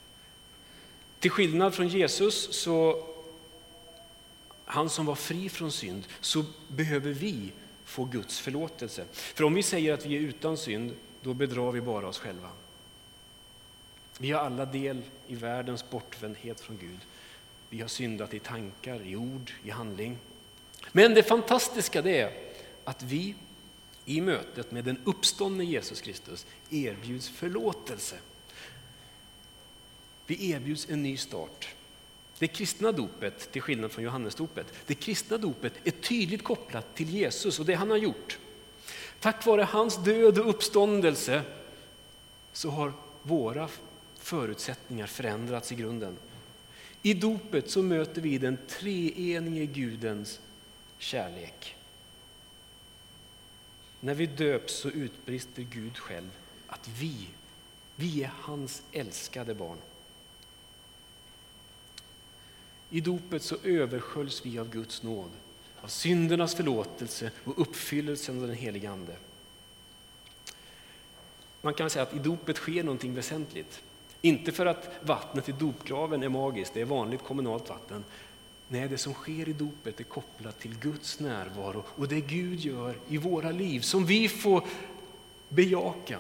Till 1.19 1.31
skillnad 1.31 1.75
från 1.75 1.89
Jesus, 1.89 2.55
så 2.63 3.07
han 4.65 4.91
som 4.91 5.07
var 5.07 5.15
fri 5.15 5.49
från 5.49 5.73
synd, 5.73 6.07
så 6.21 6.45
behöver 6.69 7.11
vi 7.11 7.53
få 7.85 8.05
Guds 8.05 8.41
förlåtelse. 8.41 9.05
För 9.13 9.45
om 9.45 9.55
vi 9.55 9.63
säger 9.63 9.95
att 9.95 10.07
vi 10.07 10.17
är 10.17 10.21
utan 10.21 10.57
synd, 10.57 10.95
då 11.23 11.35
bedrar 11.35 11.73
vi 11.73 11.81
bara 11.81 12.09
oss 12.09 12.19
själva. 12.19 12.51
Vi 14.19 14.31
har 14.31 14.41
alla 14.41 14.65
del 14.65 15.03
i 15.29 15.35
världens 15.35 15.91
bortvändhet 15.91 16.61
från 16.61 16.79
Gud. 16.79 17.01
Vi 17.69 17.81
har 17.81 17.89
syndat 17.89 18.35
i 18.35 18.39
tankar, 18.39 19.07
i 19.07 19.17
ord, 19.17 19.53
i 19.65 19.71
handling. 19.71 20.19
Men 20.93 21.15
det 21.15 21.23
fantastiska 21.23 22.03
det 22.03 22.21
är 22.21 22.33
att 22.85 23.03
vi 23.03 23.35
i 24.05 24.21
mötet 24.21 24.71
med 24.71 24.85
den 24.85 24.99
uppståndne 25.05 25.65
Jesus 25.65 26.01
Kristus 26.01 26.47
erbjuds 26.71 27.29
förlåtelse. 27.29 28.17
Vi 30.27 30.51
erbjuds 30.51 30.89
en 30.91 31.03
ny 31.03 31.17
start. 31.17 31.69
Det 32.39 32.49
kristna 32.49 32.93
dopet, 32.93 33.53
till 33.53 33.63
skillnad 33.63 33.93
från 33.93 34.05
Johannesdopet, 34.05 34.67
det 34.87 34.95
kristna 34.95 35.39
dopet 35.39 35.73
är 35.85 35.91
tydligt 35.91 36.45
kopplat 36.45 36.95
till 36.95 37.11
Jesus 37.11 37.59
och 37.59 37.67
det 37.67 37.75
han 37.75 37.91
har 37.91 37.97
gjort. 37.97 38.39
Tack 39.21 39.47
vare 39.47 39.63
hans 39.63 40.05
död 40.05 40.39
och 40.39 40.51
uppståndelse 40.51 41.43
så 42.53 42.71
har 42.71 42.93
våra 43.23 43.69
förutsättningar 44.19 45.07
förändrats 45.07 45.73
i 45.73 45.75
grunden. 45.75 46.17
I 47.03 47.15
dopet 47.15 47.71
så 47.71 47.83
möter 47.83 48.21
vi 48.21 48.39
den 48.39 48.59
treenige 48.69 49.67
Gudens 49.67 50.41
kärlek. 50.99 51.77
När 54.01 54.15
vi 54.15 54.27
döps 54.27 54.75
så 54.75 54.89
utbrister 54.91 55.63
Gud 55.63 55.99
själv 55.99 56.31
att 56.67 56.89
vi, 56.89 57.29
vi 57.97 58.25
är 58.25 58.33
hans 58.41 58.83
älskade 58.93 59.55
barn. 59.55 59.79
I 62.91 63.01
dopet 63.01 63.43
så 63.43 63.57
översköljs 63.65 64.47
vi 64.47 64.59
av 64.59 64.71
Guds 64.71 65.03
nåd 65.03 65.31
av 65.83 65.89
syndernas 65.89 66.55
förlåtelse 66.55 67.31
och 67.45 67.61
uppfyllelsen 67.61 68.43
av 68.43 68.47
den 68.47 68.57
helige 68.57 68.91
Ande. 68.91 69.17
Man 71.63 71.75
kan 71.75 71.91
säga 71.91 72.03
att 72.03 72.15
i 72.15 72.19
dopet 72.19 72.57
sker 72.57 72.83
någonting 72.83 73.15
väsentligt. 73.15 73.83
Inte 74.21 74.53
för 74.53 74.67
att 74.67 74.91
vattnet 75.03 75.49
i 75.49 75.53
dopgraven 75.53 76.23
är 76.23 76.29
magiskt, 76.29 76.75
det 76.75 76.81
är 76.81 76.85
vanligt 76.85 77.25
kommunalt 77.25 77.69
vatten. 77.69 78.05
Nej, 78.69 78.89
det 78.89 78.99
som 78.99 79.15
sker 79.15 79.49
i 79.49 79.53
dopet 79.53 80.01
är 80.01 80.05
kopplat 80.05 80.61
till 80.61 80.79
Guds 80.79 81.21
närvaro 81.21 81.85
och 81.89 82.09
det 82.09 82.21
Gud 82.21 82.61
gör 82.61 82.99
i 83.09 83.17
våra 83.17 83.51
liv 83.51 83.81
som 83.81 84.07
vi 84.07 84.29
får 84.29 84.65
bejaka, 85.49 86.19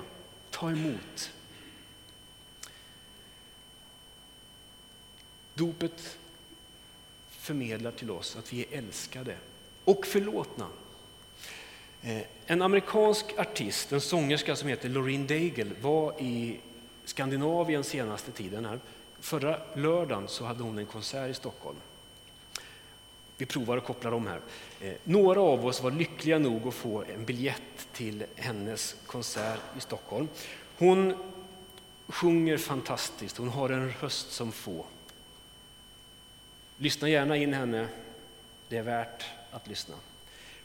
ta 0.50 0.70
emot. 0.70 1.32
Dopet 5.54 6.18
förmedlar 7.30 7.90
till 7.90 8.10
oss 8.10 8.36
att 8.36 8.52
vi 8.52 8.60
är 8.60 8.78
älskade 8.78 9.36
och 9.84 10.06
förlåtna. 10.06 10.66
Eh, 12.02 12.22
en 12.46 12.62
amerikansk 12.62 13.38
artist, 13.38 13.92
en 13.92 14.00
sångerska 14.00 14.56
som 14.56 14.68
heter 14.68 14.88
Loreen 14.88 15.26
Daigle 15.26 15.70
var 15.80 16.20
i 16.20 16.60
Skandinavien 17.04 17.84
senaste 17.84 18.32
tiden. 18.32 18.64
Här. 18.64 18.80
Förra 19.20 19.60
lördagen 19.74 20.28
så 20.28 20.44
hade 20.44 20.62
hon 20.62 20.78
en 20.78 20.86
konsert 20.86 21.30
i 21.30 21.34
Stockholm. 21.34 21.76
Vi 23.38 23.46
provar 23.46 23.76
att 23.76 23.84
koppla 23.84 24.10
dem 24.10 24.26
här. 24.26 24.40
Eh, 24.80 24.94
några 25.04 25.40
av 25.40 25.66
oss 25.66 25.82
var 25.82 25.90
lyckliga 25.90 26.38
nog 26.38 26.68
att 26.68 26.74
få 26.74 27.04
en 27.14 27.24
biljett 27.24 27.88
till 27.92 28.24
hennes 28.36 28.96
konsert 29.06 29.60
i 29.76 29.80
Stockholm. 29.80 30.28
Hon 30.78 31.14
sjunger 32.06 32.56
fantastiskt, 32.56 33.36
hon 33.36 33.48
har 33.48 33.70
en 33.70 33.92
röst 34.00 34.32
som 34.32 34.52
få. 34.52 34.84
Lyssna 36.76 37.08
gärna 37.08 37.36
in 37.36 37.52
henne, 37.52 37.88
det 38.68 38.76
är 38.76 38.82
värt 38.82 39.24
att 39.50 39.68
lyssna. 39.68 39.94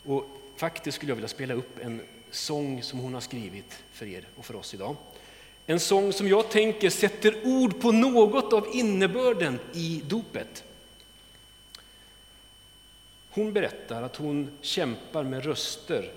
Och 0.06 0.26
faktiskt 0.58 0.96
skulle 0.96 1.12
jag 1.12 1.16
vilja 1.16 1.28
spela 1.28 1.54
upp 1.54 1.80
en 1.82 2.02
sång 2.32 2.84
som 2.84 3.00
hon 3.00 3.14
har 3.14 3.22
skrivit 3.22 3.84
för 3.92 4.06
er 4.06 4.28
och 4.36 4.46
för 4.46 4.56
oss 4.56 4.74
idag. 4.74 4.96
En 5.66 5.80
sång 5.80 6.14
som 6.14 6.28
jag 6.28 6.50
tänker 6.50 6.90
sätter 6.90 7.48
ord 7.48 7.82
på 7.82 7.92
något 7.92 8.54
av 8.54 8.68
innebörden 8.74 9.60
i 9.74 10.02
dopet. 10.06 10.64
Hon 13.36 13.54
berättar 13.54 14.04
att 14.04 14.16
hon 14.16 14.52
kämpar 14.62 15.24
med 15.24 15.46
röster 15.46 16.12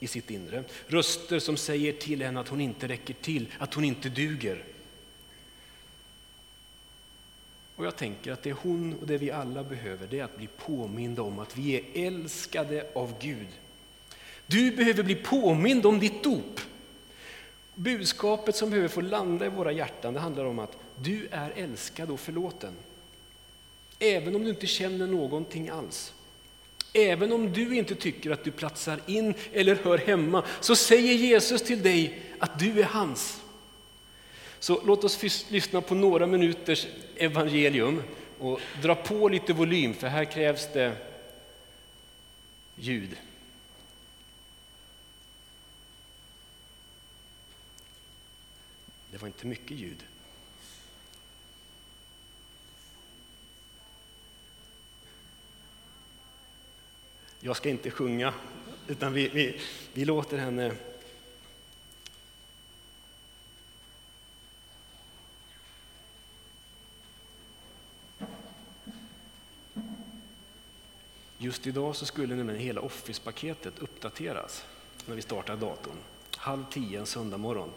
i 0.00 0.06
sitt 0.06 0.30
inre. 0.30 0.64
Röster 0.86 1.38
som 1.38 1.56
säger 1.56 1.92
till 1.92 2.22
henne 2.22 2.40
att 2.40 2.48
hon 2.48 2.60
inte 2.60 2.88
räcker 2.88 3.14
till, 3.14 3.52
att 3.58 3.74
hon 3.74 3.84
inte 3.84 4.08
duger. 4.08 4.64
Och 7.76 7.86
jag 7.86 7.96
tänker 7.96 8.32
att 8.32 8.42
det 8.42 8.52
hon 8.52 8.94
och 9.00 9.06
det 9.06 9.18
vi 9.18 9.30
alla 9.30 9.64
behöver 9.64 10.06
det 10.06 10.18
är 10.18 10.24
att 10.24 10.36
bli 10.36 10.46
påminda 10.46 11.22
om 11.22 11.38
att 11.38 11.56
vi 11.56 11.74
är 11.76 12.06
älskade 12.06 12.86
av 12.94 13.14
Gud. 13.20 13.48
Du 14.46 14.70
behöver 14.70 15.02
bli 15.02 15.14
påmind 15.14 15.86
om 15.86 15.98
ditt 16.00 16.22
dop. 16.22 16.60
Budskapet 17.74 18.56
som 18.56 18.70
behöver 18.70 18.88
få 18.88 19.00
landa 19.00 19.46
i 19.46 19.48
våra 19.48 19.72
hjärtan 19.72 20.14
det 20.14 20.20
handlar 20.20 20.44
om 20.44 20.58
att 20.58 20.76
du 20.96 21.28
är 21.30 21.52
älskad 21.56 22.10
och 22.10 22.20
förlåten. 22.20 22.72
Även 23.98 24.36
om 24.36 24.44
du 24.44 24.50
inte 24.50 24.66
känner 24.66 25.06
någonting 25.06 25.68
alls. 25.68 26.14
Även 26.92 27.32
om 27.32 27.52
du 27.52 27.76
inte 27.76 27.94
tycker 27.94 28.30
att 28.30 28.44
du 28.44 28.50
platsar 28.50 29.00
in 29.06 29.34
eller 29.52 29.74
hör 29.74 29.98
hemma 29.98 30.44
så 30.60 30.76
säger 30.76 31.14
Jesus 31.14 31.62
till 31.62 31.82
dig 31.82 32.22
att 32.38 32.58
du 32.58 32.80
är 32.80 32.84
hans. 32.84 33.40
Så 34.58 34.82
låt 34.86 35.04
oss 35.04 35.46
lyssna 35.50 35.80
på 35.80 35.94
några 35.94 36.26
minuters 36.26 36.86
evangelium 37.16 38.02
och 38.38 38.60
dra 38.82 38.94
på 38.94 39.28
lite 39.28 39.52
volym 39.52 39.94
för 39.94 40.06
här 40.06 40.24
krävs 40.24 40.68
det 40.72 40.96
ljud. 42.76 43.16
Det 49.10 49.18
var 49.18 49.26
inte 49.26 49.46
mycket 49.46 49.76
ljud. 49.76 50.04
Jag 57.40 57.56
ska 57.56 57.68
inte 57.68 57.90
sjunga, 57.90 58.34
utan 58.88 59.12
vi, 59.12 59.28
vi, 59.28 59.60
vi 59.92 60.04
låter 60.04 60.38
henne 60.38 60.72
Just 71.40 71.66
idag 71.66 71.96
så 71.96 72.06
skulle 72.06 72.34
nämligen 72.34 72.60
hela 72.60 72.80
Office-paketet 72.80 73.78
uppdateras 73.78 74.64
när 75.06 75.14
vi 75.14 75.22
startar 75.22 75.56
datorn. 75.56 75.96
Halv 76.36 76.64
tio 76.70 77.00
en 77.00 77.06
söndag 77.06 77.36
morgon. 77.36 77.70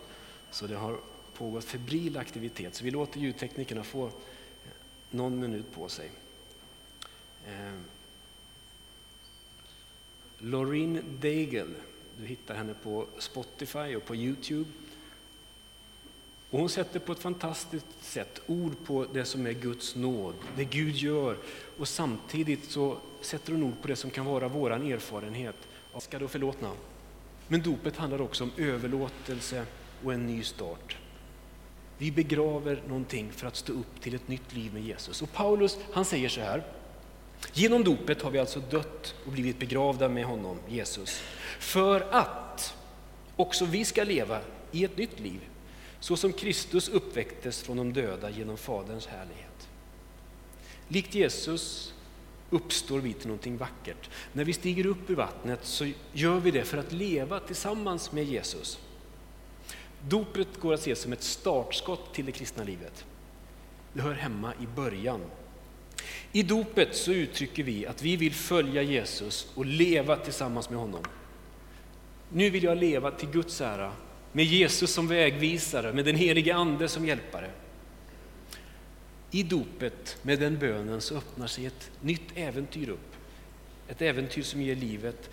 Så 0.52 0.68
det 0.68 0.76
har 0.76 1.00
pågått 1.34 1.66
febril 1.66 2.18
aktivitet. 2.18 2.76
Så 2.76 2.84
vi 2.84 2.92
låter 2.92 3.20
ljudteknikerna 3.20 3.84
få 3.84 4.12
någon 5.10 5.40
minut 5.40 5.74
på 5.74 5.90
sig. 5.90 6.12
Eh, 7.48 7.74
Eh. 10.42 10.48
Loreen 10.48 11.04
Daigle, 11.22 11.74
du 12.20 12.26
hittar 12.26 12.56
henne 12.56 12.74
på 12.84 13.06
Spotify 13.18 13.96
och 13.96 14.06
på 14.06 14.16
Youtube. 14.16 14.70
Och 16.50 16.60
hon 16.60 16.70
sätter 16.70 17.00
på 17.00 17.12
ett 17.12 17.20
fantastiskt 17.20 17.86
sätt 18.02 18.42
ord 18.48 18.76
på 18.86 19.06
det 19.14 19.26
som 19.26 19.48
är 19.48 19.54
Guds 19.54 19.96
nåd, 19.96 20.36
det 20.56 20.66
Gud 20.66 20.96
gör. 20.96 21.38
Och 21.78 21.88
samtidigt 21.88 22.72
så 22.72 22.98
sätter 23.22 23.52
hon 23.52 23.64
ord 23.64 23.82
på 23.82 23.88
det 23.88 23.96
som 23.96 24.10
kan 24.10 24.26
vara 24.26 24.48
vår 24.48 24.72
erfarenhet 24.72 25.56
av 25.94 26.00
ska 26.00 26.24
och 26.24 26.32
förlåtna. 26.32 26.72
Men 27.48 27.62
dopet 27.62 27.98
handlar 27.98 28.22
också 28.22 28.44
om 28.44 28.52
överlåtelse 28.58 29.66
och 30.04 30.14
en 30.14 30.28
ny 30.28 30.44
start. 30.44 30.98
Vi 31.98 32.12
begraver 32.12 32.82
någonting 32.88 33.32
för 33.32 33.48
att 33.48 33.56
stå 33.56 33.74
upp 33.74 34.02
till 34.02 34.16
ett 34.16 34.28
nytt 34.28 34.54
liv 34.54 34.74
med 34.74 34.84
Jesus. 34.84 35.22
Och 35.22 35.34
Paulus 35.34 35.78
han 35.92 36.06
säger 36.06 36.30
så 36.30 36.42
här. 36.42 36.64
Genom 37.54 37.84
dopet 37.84 38.22
har 38.22 38.32
vi 38.32 38.40
alltså 38.40 38.60
dött 38.60 39.16
och 39.26 39.32
blivit 39.32 39.60
begravda 39.60 40.10
med 40.10 40.26
honom, 40.26 40.60
Jesus. 40.68 41.22
För 41.60 42.02
att 42.12 42.76
också 43.36 43.66
vi 43.66 43.86
ska 43.86 44.04
leva 44.04 44.40
i 44.72 44.84
ett 44.84 44.98
nytt 44.98 45.20
liv 45.20 45.40
så 46.00 46.18
som 46.18 46.34
Kristus 46.34 46.90
uppväcktes 46.90 47.62
från 47.64 47.78
de 47.78 47.94
döda 47.94 48.30
genom 48.30 48.58
Faderns 48.58 49.08
härlighet. 49.08 49.70
Likt 50.88 51.16
Jesus 51.16 51.94
uppstår 52.50 53.00
vi 53.00 53.14
till 53.14 53.28
någonting 53.28 53.58
vackert. 53.58 54.10
När 54.34 54.46
vi 54.46 54.54
stiger 54.54 54.86
upp 54.86 55.10
ur 55.10 55.16
vattnet 55.16 55.60
så 55.64 55.92
gör 56.14 56.40
vi 56.40 56.52
det 56.52 56.64
för 56.64 56.78
att 56.78 56.92
leva 56.92 57.40
tillsammans 57.40 58.12
med 58.12 58.24
Jesus. 58.24 58.80
Dopet 60.08 60.60
går 60.60 60.74
att 60.74 60.82
se 60.82 60.96
som 60.96 61.14
ett 61.14 61.24
startskott 61.24 62.14
till 62.14 62.26
det 62.26 62.32
kristna 62.32 62.64
livet. 62.64 63.06
Det 63.94 64.02
hör 64.02 64.14
hemma 64.14 64.54
i 64.62 64.68
början. 64.76 65.22
I 66.32 66.44
dopet 66.44 66.96
så 66.96 67.12
uttrycker 67.12 67.64
vi 67.64 67.86
att 67.86 68.04
vi 68.04 68.16
vill 68.16 68.34
följa 68.34 68.82
Jesus 68.82 69.52
och 69.56 69.66
leva 69.66 70.16
tillsammans 70.16 70.70
med 70.70 70.80
honom. 70.80 71.04
Nu 72.30 72.50
vill 72.50 72.64
jag 72.64 72.78
leva 72.78 73.12
till 73.12 73.30
Guds 73.30 73.62
ära 73.62 73.94
med 74.32 74.46
Jesus 74.46 74.94
som 74.94 75.08
vägvisare, 75.08 75.94
med 75.94 76.06
den 76.06 76.16
helige 76.16 76.56
Ande 76.56 76.88
som 76.88 77.06
hjälpare. 77.06 77.52
I 79.32 79.44
dopet, 79.44 80.18
med 80.22 80.40
den 80.40 80.60
bönen, 80.60 81.02
så 81.02 81.18
öppnar 81.18 81.48
sig 81.48 81.66
ett 81.66 81.92
nytt 82.02 82.28
äventyr 82.36 82.90
upp. 82.90 83.16
Ett 83.88 84.02
äventyr 84.02 84.44
som 84.44 84.62
ger 84.62 84.76
livet 84.76 85.30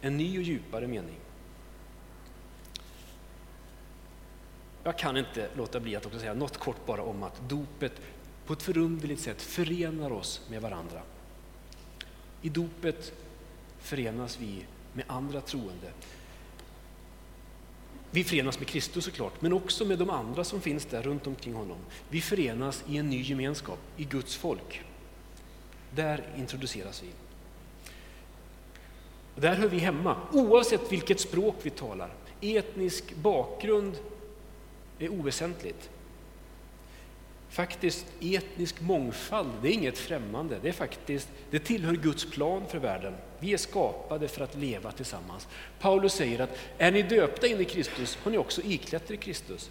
en 0.00 0.16
ny 0.16 0.38
och 0.38 0.42
djupare 0.42 0.86
mening. 0.86 1.16
Jag 4.84 4.98
kan 4.98 5.16
inte 5.16 5.48
låta 5.56 5.80
bli 5.80 5.96
att 5.96 6.06
också 6.06 6.18
säga 6.18 6.34
något 6.34 6.56
kort 6.56 6.86
bara 6.86 7.02
om 7.02 7.22
att 7.22 7.48
dopet 7.48 7.92
på 8.48 8.54
ett 8.54 8.62
förunderligt 8.62 9.20
sätt 9.20 9.42
förenar 9.42 10.12
oss 10.12 10.40
med 10.50 10.62
varandra. 10.62 11.02
I 12.42 12.48
dopet 12.48 13.12
förenas 13.78 14.38
vi 14.40 14.64
med 14.92 15.04
andra 15.08 15.40
troende. 15.40 15.92
Vi 18.10 18.24
förenas 18.24 18.58
med 18.58 18.68
Kristus 18.68 19.04
såklart, 19.04 19.42
men 19.42 19.52
också 19.52 19.84
med 19.84 19.98
de 19.98 20.10
andra 20.10 20.44
som 20.44 20.60
finns 20.60 20.84
där 20.84 21.02
runt 21.02 21.26
omkring 21.26 21.54
honom. 21.54 21.76
Vi 22.08 22.20
förenas 22.20 22.84
i 22.88 22.96
en 22.96 23.10
ny 23.10 23.22
gemenskap, 23.22 23.78
i 23.96 24.04
Guds 24.04 24.36
folk. 24.36 24.82
Där 25.94 26.26
introduceras 26.36 27.02
vi. 27.02 27.08
Där 29.40 29.54
hör 29.54 29.68
vi 29.68 29.78
hemma, 29.78 30.16
oavsett 30.32 30.92
vilket 30.92 31.20
språk 31.20 31.56
vi 31.62 31.70
talar. 31.70 32.14
Etnisk 32.40 33.14
bakgrund 33.14 33.98
är 34.98 35.08
oväsentligt. 35.08 35.90
Faktiskt, 37.50 38.06
etnisk 38.20 38.80
mångfald, 38.80 39.50
det 39.62 39.68
är 39.68 39.72
inget 39.72 39.98
främmande. 39.98 40.58
Det, 40.62 40.68
är 40.68 40.72
faktiskt, 40.72 41.28
det 41.50 41.58
tillhör 41.58 41.94
Guds 41.94 42.30
plan 42.30 42.66
för 42.68 42.78
världen. 42.78 43.14
Vi 43.38 43.52
är 43.52 43.56
skapade 43.56 44.28
för 44.28 44.44
att 44.44 44.54
leva 44.54 44.92
tillsammans. 44.92 45.48
Paulus 45.80 46.12
säger 46.12 46.38
att 46.38 46.58
är 46.78 46.92
ni 46.92 47.02
döpta 47.02 47.46
in 47.46 47.60
i 47.60 47.64
Kristus 47.64 48.18
har 48.22 48.30
ni 48.30 48.38
också 48.38 48.62
iklätt 48.62 49.10
er 49.10 49.16
Kristus. 49.16 49.70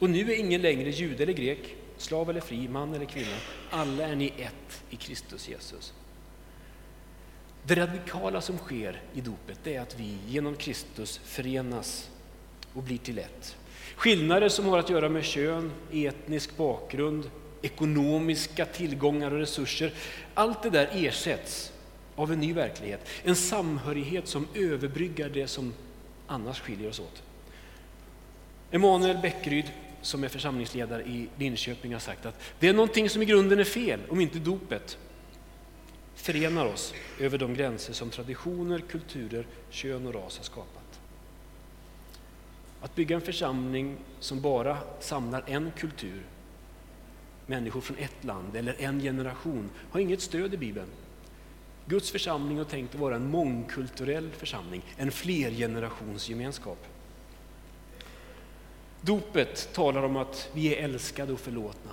Och 0.00 0.10
nu 0.10 0.32
är 0.32 0.36
ingen 0.36 0.62
längre 0.62 0.90
jude 0.90 1.22
eller 1.22 1.32
grek, 1.32 1.76
slav 1.96 2.30
eller 2.30 2.40
fri, 2.40 2.68
man 2.68 2.94
eller 2.94 3.04
kvinna. 3.04 3.36
Alla 3.70 4.08
är 4.08 4.16
ni 4.16 4.32
ett 4.38 4.82
i 4.90 4.96
Kristus 4.96 5.48
Jesus. 5.48 5.94
Det 7.62 7.74
radikala 7.74 8.40
som 8.40 8.58
sker 8.58 9.02
i 9.14 9.20
dopet 9.20 9.66
är 9.66 9.80
att 9.80 10.00
vi 10.00 10.18
genom 10.26 10.56
Kristus 10.56 11.18
förenas 11.24 12.10
och 12.72 12.82
blir 12.82 12.98
till 12.98 13.18
ett. 13.18 13.56
Skillnader 13.96 14.48
som 14.48 14.66
har 14.66 14.78
att 14.78 14.90
göra 14.90 15.08
med 15.08 15.24
kön, 15.24 15.72
etnisk 15.92 16.56
bakgrund, 16.56 17.30
ekonomiska 17.62 18.66
tillgångar 18.66 19.30
och 19.30 19.38
resurser. 19.38 19.92
Allt 20.34 20.62
det 20.62 20.70
där 20.70 20.90
ersätts 20.92 21.72
av 22.16 22.32
en 22.32 22.40
ny 22.40 22.52
verklighet. 22.52 23.08
En 23.22 23.36
samhörighet 23.36 24.28
som 24.28 24.48
överbryggar 24.54 25.28
det 25.28 25.46
som 25.46 25.74
annars 26.26 26.60
skiljer 26.60 26.88
oss 26.88 27.00
åt. 27.00 27.22
Emanuel 28.70 29.18
Bäckryd, 29.18 29.64
som 30.02 30.24
är 30.24 30.28
församlingsledare 30.28 31.02
i 31.02 31.28
Linköping, 31.36 31.92
har 31.92 32.00
sagt 32.00 32.26
att 32.26 32.40
det 32.58 32.68
är 32.68 32.74
någonting 32.74 33.10
som 33.10 33.22
i 33.22 33.24
grunden 33.24 33.58
är 33.58 33.64
fel 33.64 34.00
om 34.08 34.20
inte 34.20 34.38
dopet 34.38 34.98
förenar 36.14 36.66
oss 36.66 36.94
över 37.20 37.38
de 37.38 37.54
gränser 37.54 37.92
som 37.92 38.10
traditioner, 38.10 38.78
kulturer, 38.78 39.46
kön 39.70 40.06
och 40.06 40.14
ras 40.14 40.36
har 40.36 40.44
skapat. 40.44 40.75
Att 42.80 42.94
bygga 42.94 43.16
en 43.16 43.22
församling 43.22 43.96
som 44.20 44.40
bara 44.40 44.78
samlar 45.00 45.44
en 45.46 45.70
kultur, 45.76 46.22
människor 47.46 47.80
från 47.80 47.96
ett 47.96 48.24
land 48.24 48.56
eller 48.56 48.76
en 48.78 49.00
generation, 49.00 49.70
har 49.90 50.00
inget 50.00 50.20
stöd 50.20 50.54
i 50.54 50.56
Bibeln. 50.56 50.88
Guds 51.86 52.10
församling 52.10 52.58
är 52.58 52.64
tänkt 52.64 52.94
att 52.94 53.00
vara 53.00 53.16
en 53.16 53.30
mångkulturell 53.30 54.30
församling, 54.30 54.82
en 54.96 55.10
flergenerationsgemenskap. 55.10 56.86
Dopet 59.00 59.68
talar 59.72 60.02
om 60.02 60.16
att 60.16 60.50
vi 60.52 60.74
är 60.74 60.84
älskade 60.84 61.32
och 61.32 61.40
förlåtna. 61.40 61.90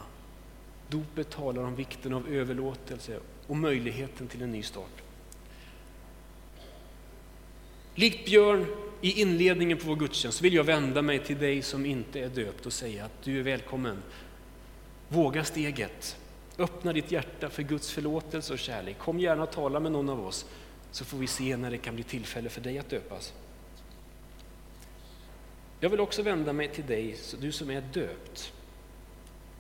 Dopet 0.88 1.30
talar 1.30 1.64
om 1.64 1.76
vikten 1.76 2.14
av 2.14 2.28
överlåtelse 2.28 3.20
och 3.48 3.56
möjligheten 3.56 4.28
till 4.28 4.42
en 4.42 4.52
ny 4.52 4.64
start. 4.64 5.04
Likt 7.96 8.26
Björn 8.26 8.66
i 9.04 9.22
inledningen 9.22 9.78
på 9.78 9.88
vår 9.88 9.96
gudstjänst 9.96 10.42
vill 10.42 10.54
jag 10.54 10.64
vända 10.64 11.02
mig 11.02 11.20
till 11.20 11.40
dig 11.40 11.62
som 11.62 11.86
inte 11.86 12.20
är 12.20 12.30
döpt 12.30 12.66
och 12.66 12.74
säga 12.74 13.06
att 13.06 13.24
du 13.24 13.40
är 13.40 13.44
välkommen. 13.44 14.04
Våga 15.08 15.44
steget. 15.44 16.18
Öppna 16.58 16.94
ditt 16.94 17.12
hjärta 17.12 17.50
för 17.50 17.64
Guds 17.64 17.92
förlåtelse 17.92 18.54
och 18.54 18.60
kärlek. 18.60 18.98
Kom 18.98 19.20
gärna 19.20 19.44
och 19.44 19.52
tala 19.52 19.80
med 19.80 19.92
någon 19.92 20.10
av 20.10 20.28
oss 20.28 20.46
så 20.92 21.06
får 21.06 21.18
vi 21.18 21.28
se 21.28 21.58
när 21.58 21.72
det 21.72 21.78
kan 21.78 21.96
bli 21.96 22.04
tillfälle 22.04 22.50
för 22.50 22.62
dig 22.62 22.80
att 22.80 22.90
döpas. 22.90 23.34
Jag 25.80 25.90
vill 25.90 26.00
också 26.00 26.22
vända 26.22 26.54
mig 26.54 26.68
till 26.68 26.86
dig, 26.86 27.18
du 27.40 27.52
som 27.52 27.70
är 27.70 27.82
döpt 27.94 28.54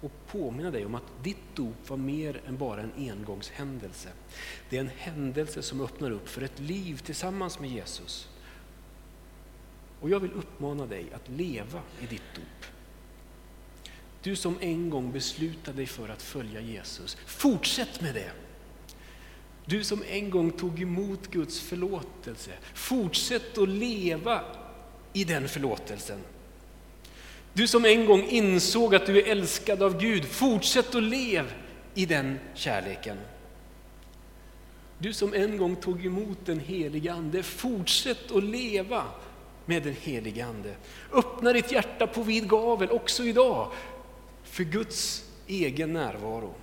och 0.01 0.12
påminna 0.27 0.71
dig 0.71 0.86
om 0.86 0.95
att 0.95 1.23
ditt 1.23 1.56
dop 1.56 1.89
var 1.89 1.97
mer 1.97 2.41
än 2.47 2.58
bara 2.58 2.82
en 2.82 2.93
engångshändelse. 2.97 4.10
Det 4.69 4.77
är 4.77 4.82
en 4.82 4.91
händelse 4.97 5.62
som 5.62 5.82
öppnar 5.82 6.12
upp 6.12 6.29
för 6.29 6.41
ett 6.41 6.60
liv 6.60 7.01
tillsammans 7.06 7.60
med 7.60 7.69
Jesus. 7.69 8.29
Och 10.03 10.09
jag 10.09 10.19
vill 10.19 10.31
uppmana 10.31 10.85
dig 10.85 11.05
att 11.15 11.29
leva 11.29 11.81
i 12.01 12.05
ditt 12.05 12.35
dop. 12.35 12.65
Du 14.21 14.35
som 14.35 14.57
en 14.61 14.89
gång 14.89 15.11
beslutade 15.11 15.77
dig 15.77 15.85
för 15.85 16.09
att 16.09 16.21
följa 16.21 16.61
Jesus, 16.61 17.17
fortsätt 17.25 18.01
med 18.01 18.13
det. 18.13 18.31
Du 19.65 19.83
som 19.83 20.03
en 20.09 20.29
gång 20.29 20.51
tog 20.51 20.81
emot 20.81 21.27
Guds 21.27 21.59
förlåtelse, 21.59 22.51
fortsätt 22.73 23.57
att 23.57 23.69
leva 23.69 24.41
i 25.13 25.23
den 25.23 25.47
förlåtelsen. 25.47 26.19
Du 27.53 27.67
som 27.67 27.85
en 27.85 28.05
gång 28.05 28.23
insåg 28.23 28.95
att 28.95 29.05
du 29.05 29.19
är 29.19 29.31
älskad 29.31 29.83
av 29.83 29.99
Gud, 29.99 30.25
fortsätt 30.25 30.95
att 30.95 31.03
leva 31.03 31.49
i 31.93 32.05
den 32.05 32.39
kärleken. 32.53 33.17
Du 34.97 35.13
som 35.13 35.33
en 35.33 35.57
gång 35.57 35.75
tog 35.75 36.05
emot 36.05 36.37
den 36.45 36.59
helige 36.59 37.13
Ande, 37.13 37.43
fortsätt 37.43 38.31
att 38.31 38.43
leva 38.43 39.05
med 39.65 39.84
den 39.84 39.95
helige 40.02 40.45
Ande. 40.45 40.76
Öppna 41.12 41.54
ditt 41.54 41.71
hjärta 41.71 42.08
på 42.08 42.23
vid 42.23 42.49
gavel 42.49 42.89
också 42.91 43.23
idag 43.23 43.71
för 44.43 44.63
Guds 44.63 45.30
egen 45.47 45.93
närvaro. 45.93 46.54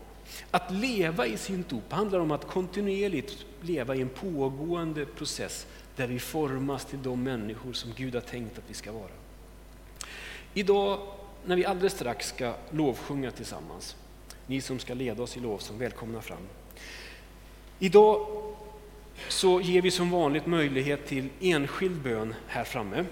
Att 0.50 0.70
leva 0.70 1.26
i 1.26 1.36
sin 1.36 1.64
dop 1.68 1.92
handlar 1.92 2.18
om 2.18 2.30
att 2.30 2.46
kontinuerligt 2.46 3.44
leva 3.60 3.94
i 3.94 4.00
en 4.00 4.08
pågående 4.08 5.06
process 5.06 5.66
där 5.96 6.06
vi 6.06 6.18
formas 6.18 6.84
till 6.84 7.02
de 7.02 7.22
människor 7.22 7.72
som 7.72 7.92
Gud 7.96 8.14
har 8.14 8.20
tänkt 8.20 8.58
att 8.58 8.64
vi 8.66 8.74
ska 8.74 8.92
vara. 8.92 9.10
Idag 10.54 10.98
när 11.44 11.56
vi 11.56 11.64
alldeles 11.64 11.92
strax 11.92 12.28
ska 12.28 12.54
lovsjunga 12.70 13.30
tillsammans, 13.30 13.96
ni 14.46 14.60
som 14.60 14.78
ska 14.78 14.94
leda 14.94 15.22
oss 15.22 15.36
i 15.36 15.40
lovsång, 15.40 15.78
välkomna 15.78 16.22
fram. 16.22 16.48
Idag 17.78 18.26
så 19.28 19.60
ger 19.60 19.82
vi 19.82 19.90
som 19.90 20.10
vanligt 20.10 20.46
möjlighet 20.46 21.06
till 21.06 21.28
enskild 21.40 22.00
bön 22.00 22.34
här 22.46 22.64
framme. 22.64 23.04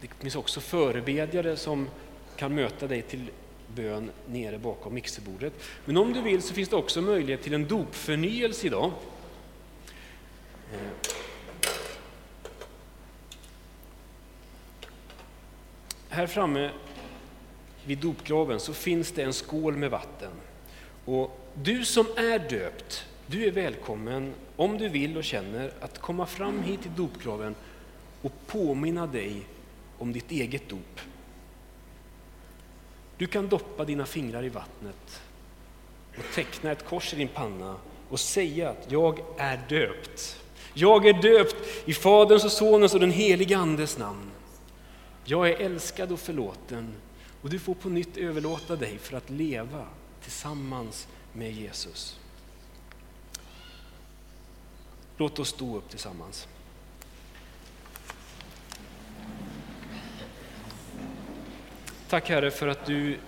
Det 0.00 0.08
finns 0.20 0.36
också 0.36 0.60
förebedjare 0.60 1.56
som 1.56 1.88
kan 2.36 2.54
möta 2.54 2.86
dig 2.86 3.02
till 3.02 3.30
bön 3.74 4.10
nere 4.26 4.58
bakom 4.58 4.94
mixerbordet. 4.94 5.52
Men 5.84 5.96
om 5.96 6.12
du 6.12 6.22
vill 6.22 6.42
så 6.42 6.54
finns 6.54 6.68
det 6.68 6.76
också 6.76 7.02
möjlighet 7.02 7.42
till 7.42 7.54
en 7.54 7.68
dopförnyelse 7.68 8.66
idag. 8.66 8.92
Eh. 10.72 11.12
Här 16.08 16.26
framme 16.26 16.70
vid 17.84 17.98
dopgraven 17.98 18.60
så 18.60 18.72
finns 18.72 19.12
det 19.12 19.22
en 19.22 19.32
skål 19.32 19.76
med 19.76 19.90
vatten. 19.90 20.30
Och 21.04 21.40
du 21.54 21.84
som 21.84 22.06
är 22.16 22.38
döpt, 22.38 23.06
du 23.26 23.44
är 23.44 23.50
välkommen 23.50 24.34
om 24.56 24.78
du 24.78 24.88
vill 24.88 25.16
och 25.16 25.24
känner 25.24 25.72
att 25.80 25.98
komma 25.98 26.26
fram 26.26 26.62
hit 26.62 26.82
till 26.82 26.94
dopgraven 26.96 27.54
och 28.22 28.32
påminna 28.46 29.06
dig 29.06 29.42
om 29.98 30.12
ditt 30.12 30.30
eget 30.30 30.68
dop. 30.68 31.00
Du 33.16 33.26
kan 33.26 33.48
doppa 33.48 33.84
dina 33.84 34.06
fingrar 34.06 34.44
i 34.44 34.48
vattnet 34.48 35.20
och 36.18 36.34
teckna 36.34 36.72
ett 36.72 36.84
kors 36.84 37.14
i 37.14 37.16
din 37.16 37.28
panna 37.28 37.76
och 38.08 38.20
säga 38.20 38.70
att 38.70 38.92
jag 38.92 39.20
är 39.36 39.60
döpt. 39.68 40.42
Jag 40.74 41.06
är 41.06 41.22
döpt 41.22 41.56
i 41.84 41.92
Faderns 41.94 42.44
och 42.44 42.52
Sonens 42.52 42.94
och 42.94 43.00
den 43.00 43.10
helige 43.10 43.58
Andes 43.58 43.98
namn. 43.98 44.30
Jag 45.24 45.48
är 45.48 45.56
älskad 45.56 46.12
och 46.12 46.20
förlåten 46.20 46.94
och 47.42 47.50
du 47.50 47.58
får 47.58 47.74
på 47.74 47.88
nytt 47.88 48.16
överlåta 48.16 48.76
dig 48.76 48.98
för 48.98 49.16
att 49.16 49.30
leva 49.30 49.84
tillsammans 50.22 51.08
med 51.32 51.52
Jesus. 51.52 52.18
Låt 55.16 55.38
oss 55.38 55.48
stå 55.48 55.76
upp 55.76 55.90
tillsammans. 55.90 56.48
Tack 62.08 62.28
Herre 62.28 62.50
för 62.50 62.68
att 62.68 62.86
du 62.86 63.18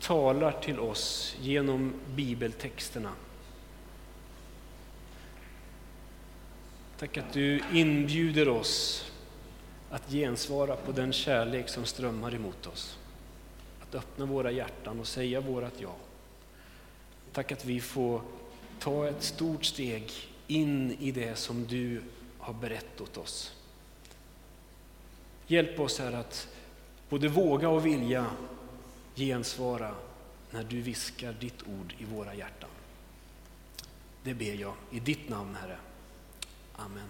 talar 0.00 0.52
till 0.52 0.80
oss 0.80 1.36
genom 1.40 1.92
bibeltexterna. 2.14 3.12
Tack 6.98 7.16
att 7.16 7.32
du 7.32 7.60
inbjuder 7.72 8.48
oss 8.48 9.04
att 9.90 10.10
gensvara 10.10 10.76
på 10.76 10.92
den 10.92 11.12
kärlek 11.12 11.68
som 11.68 11.84
strömmar 11.84 12.34
emot 12.34 12.66
oss. 12.66 12.98
Att 13.82 13.94
öppna 13.94 14.24
våra 14.24 14.50
hjärtan 14.50 15.00
och 15.00 15.06
säga 15.06 15.40
vårat 15.40 15.74
ja. 15.78 15.94
Tack 17.32 17.52
att 17.52 17.64
vi 17.64 17.80
får 17.80 18.20
ta 18.80 19.08
ett 19.08 19.22
stort 19.22 19.64
steg 19.64 20.12
in 20.46 20.96
i 21.00 21.10
det 21.10 21.36
som 21.38 21.66
du 21.66 22.02
har 22.38 22.54
berättat 22.54 23.00
åt 23.00 23.16
oss. 23.16 23.52
Hjälp 25.46 25.80
oss 25.80 25.98
här 25.98 26.12
att 26.12 26.48
både 27.08 27.28
våga 27.28 27.68
och 27.68 27.86
vilja 27.86 28.26
gensvara 29.14 29.94
när 30.50 30.64
du 30.64 30.80
viskar 30.80 31.32
ditt 31.32 31.62
ord 31.62 31.94
i 31.98 32.04
våra 32.04 32.34
hjärtan. 32.34 32.70
Det 34.22 34.34
ber 34.34 34.54
jag 34.54 34.74
i 34.90 35.00
ditt 35.00 35.28
namn, 35.28 35.54
Herre. 35.54 35.78
Amen. 36.76 37.08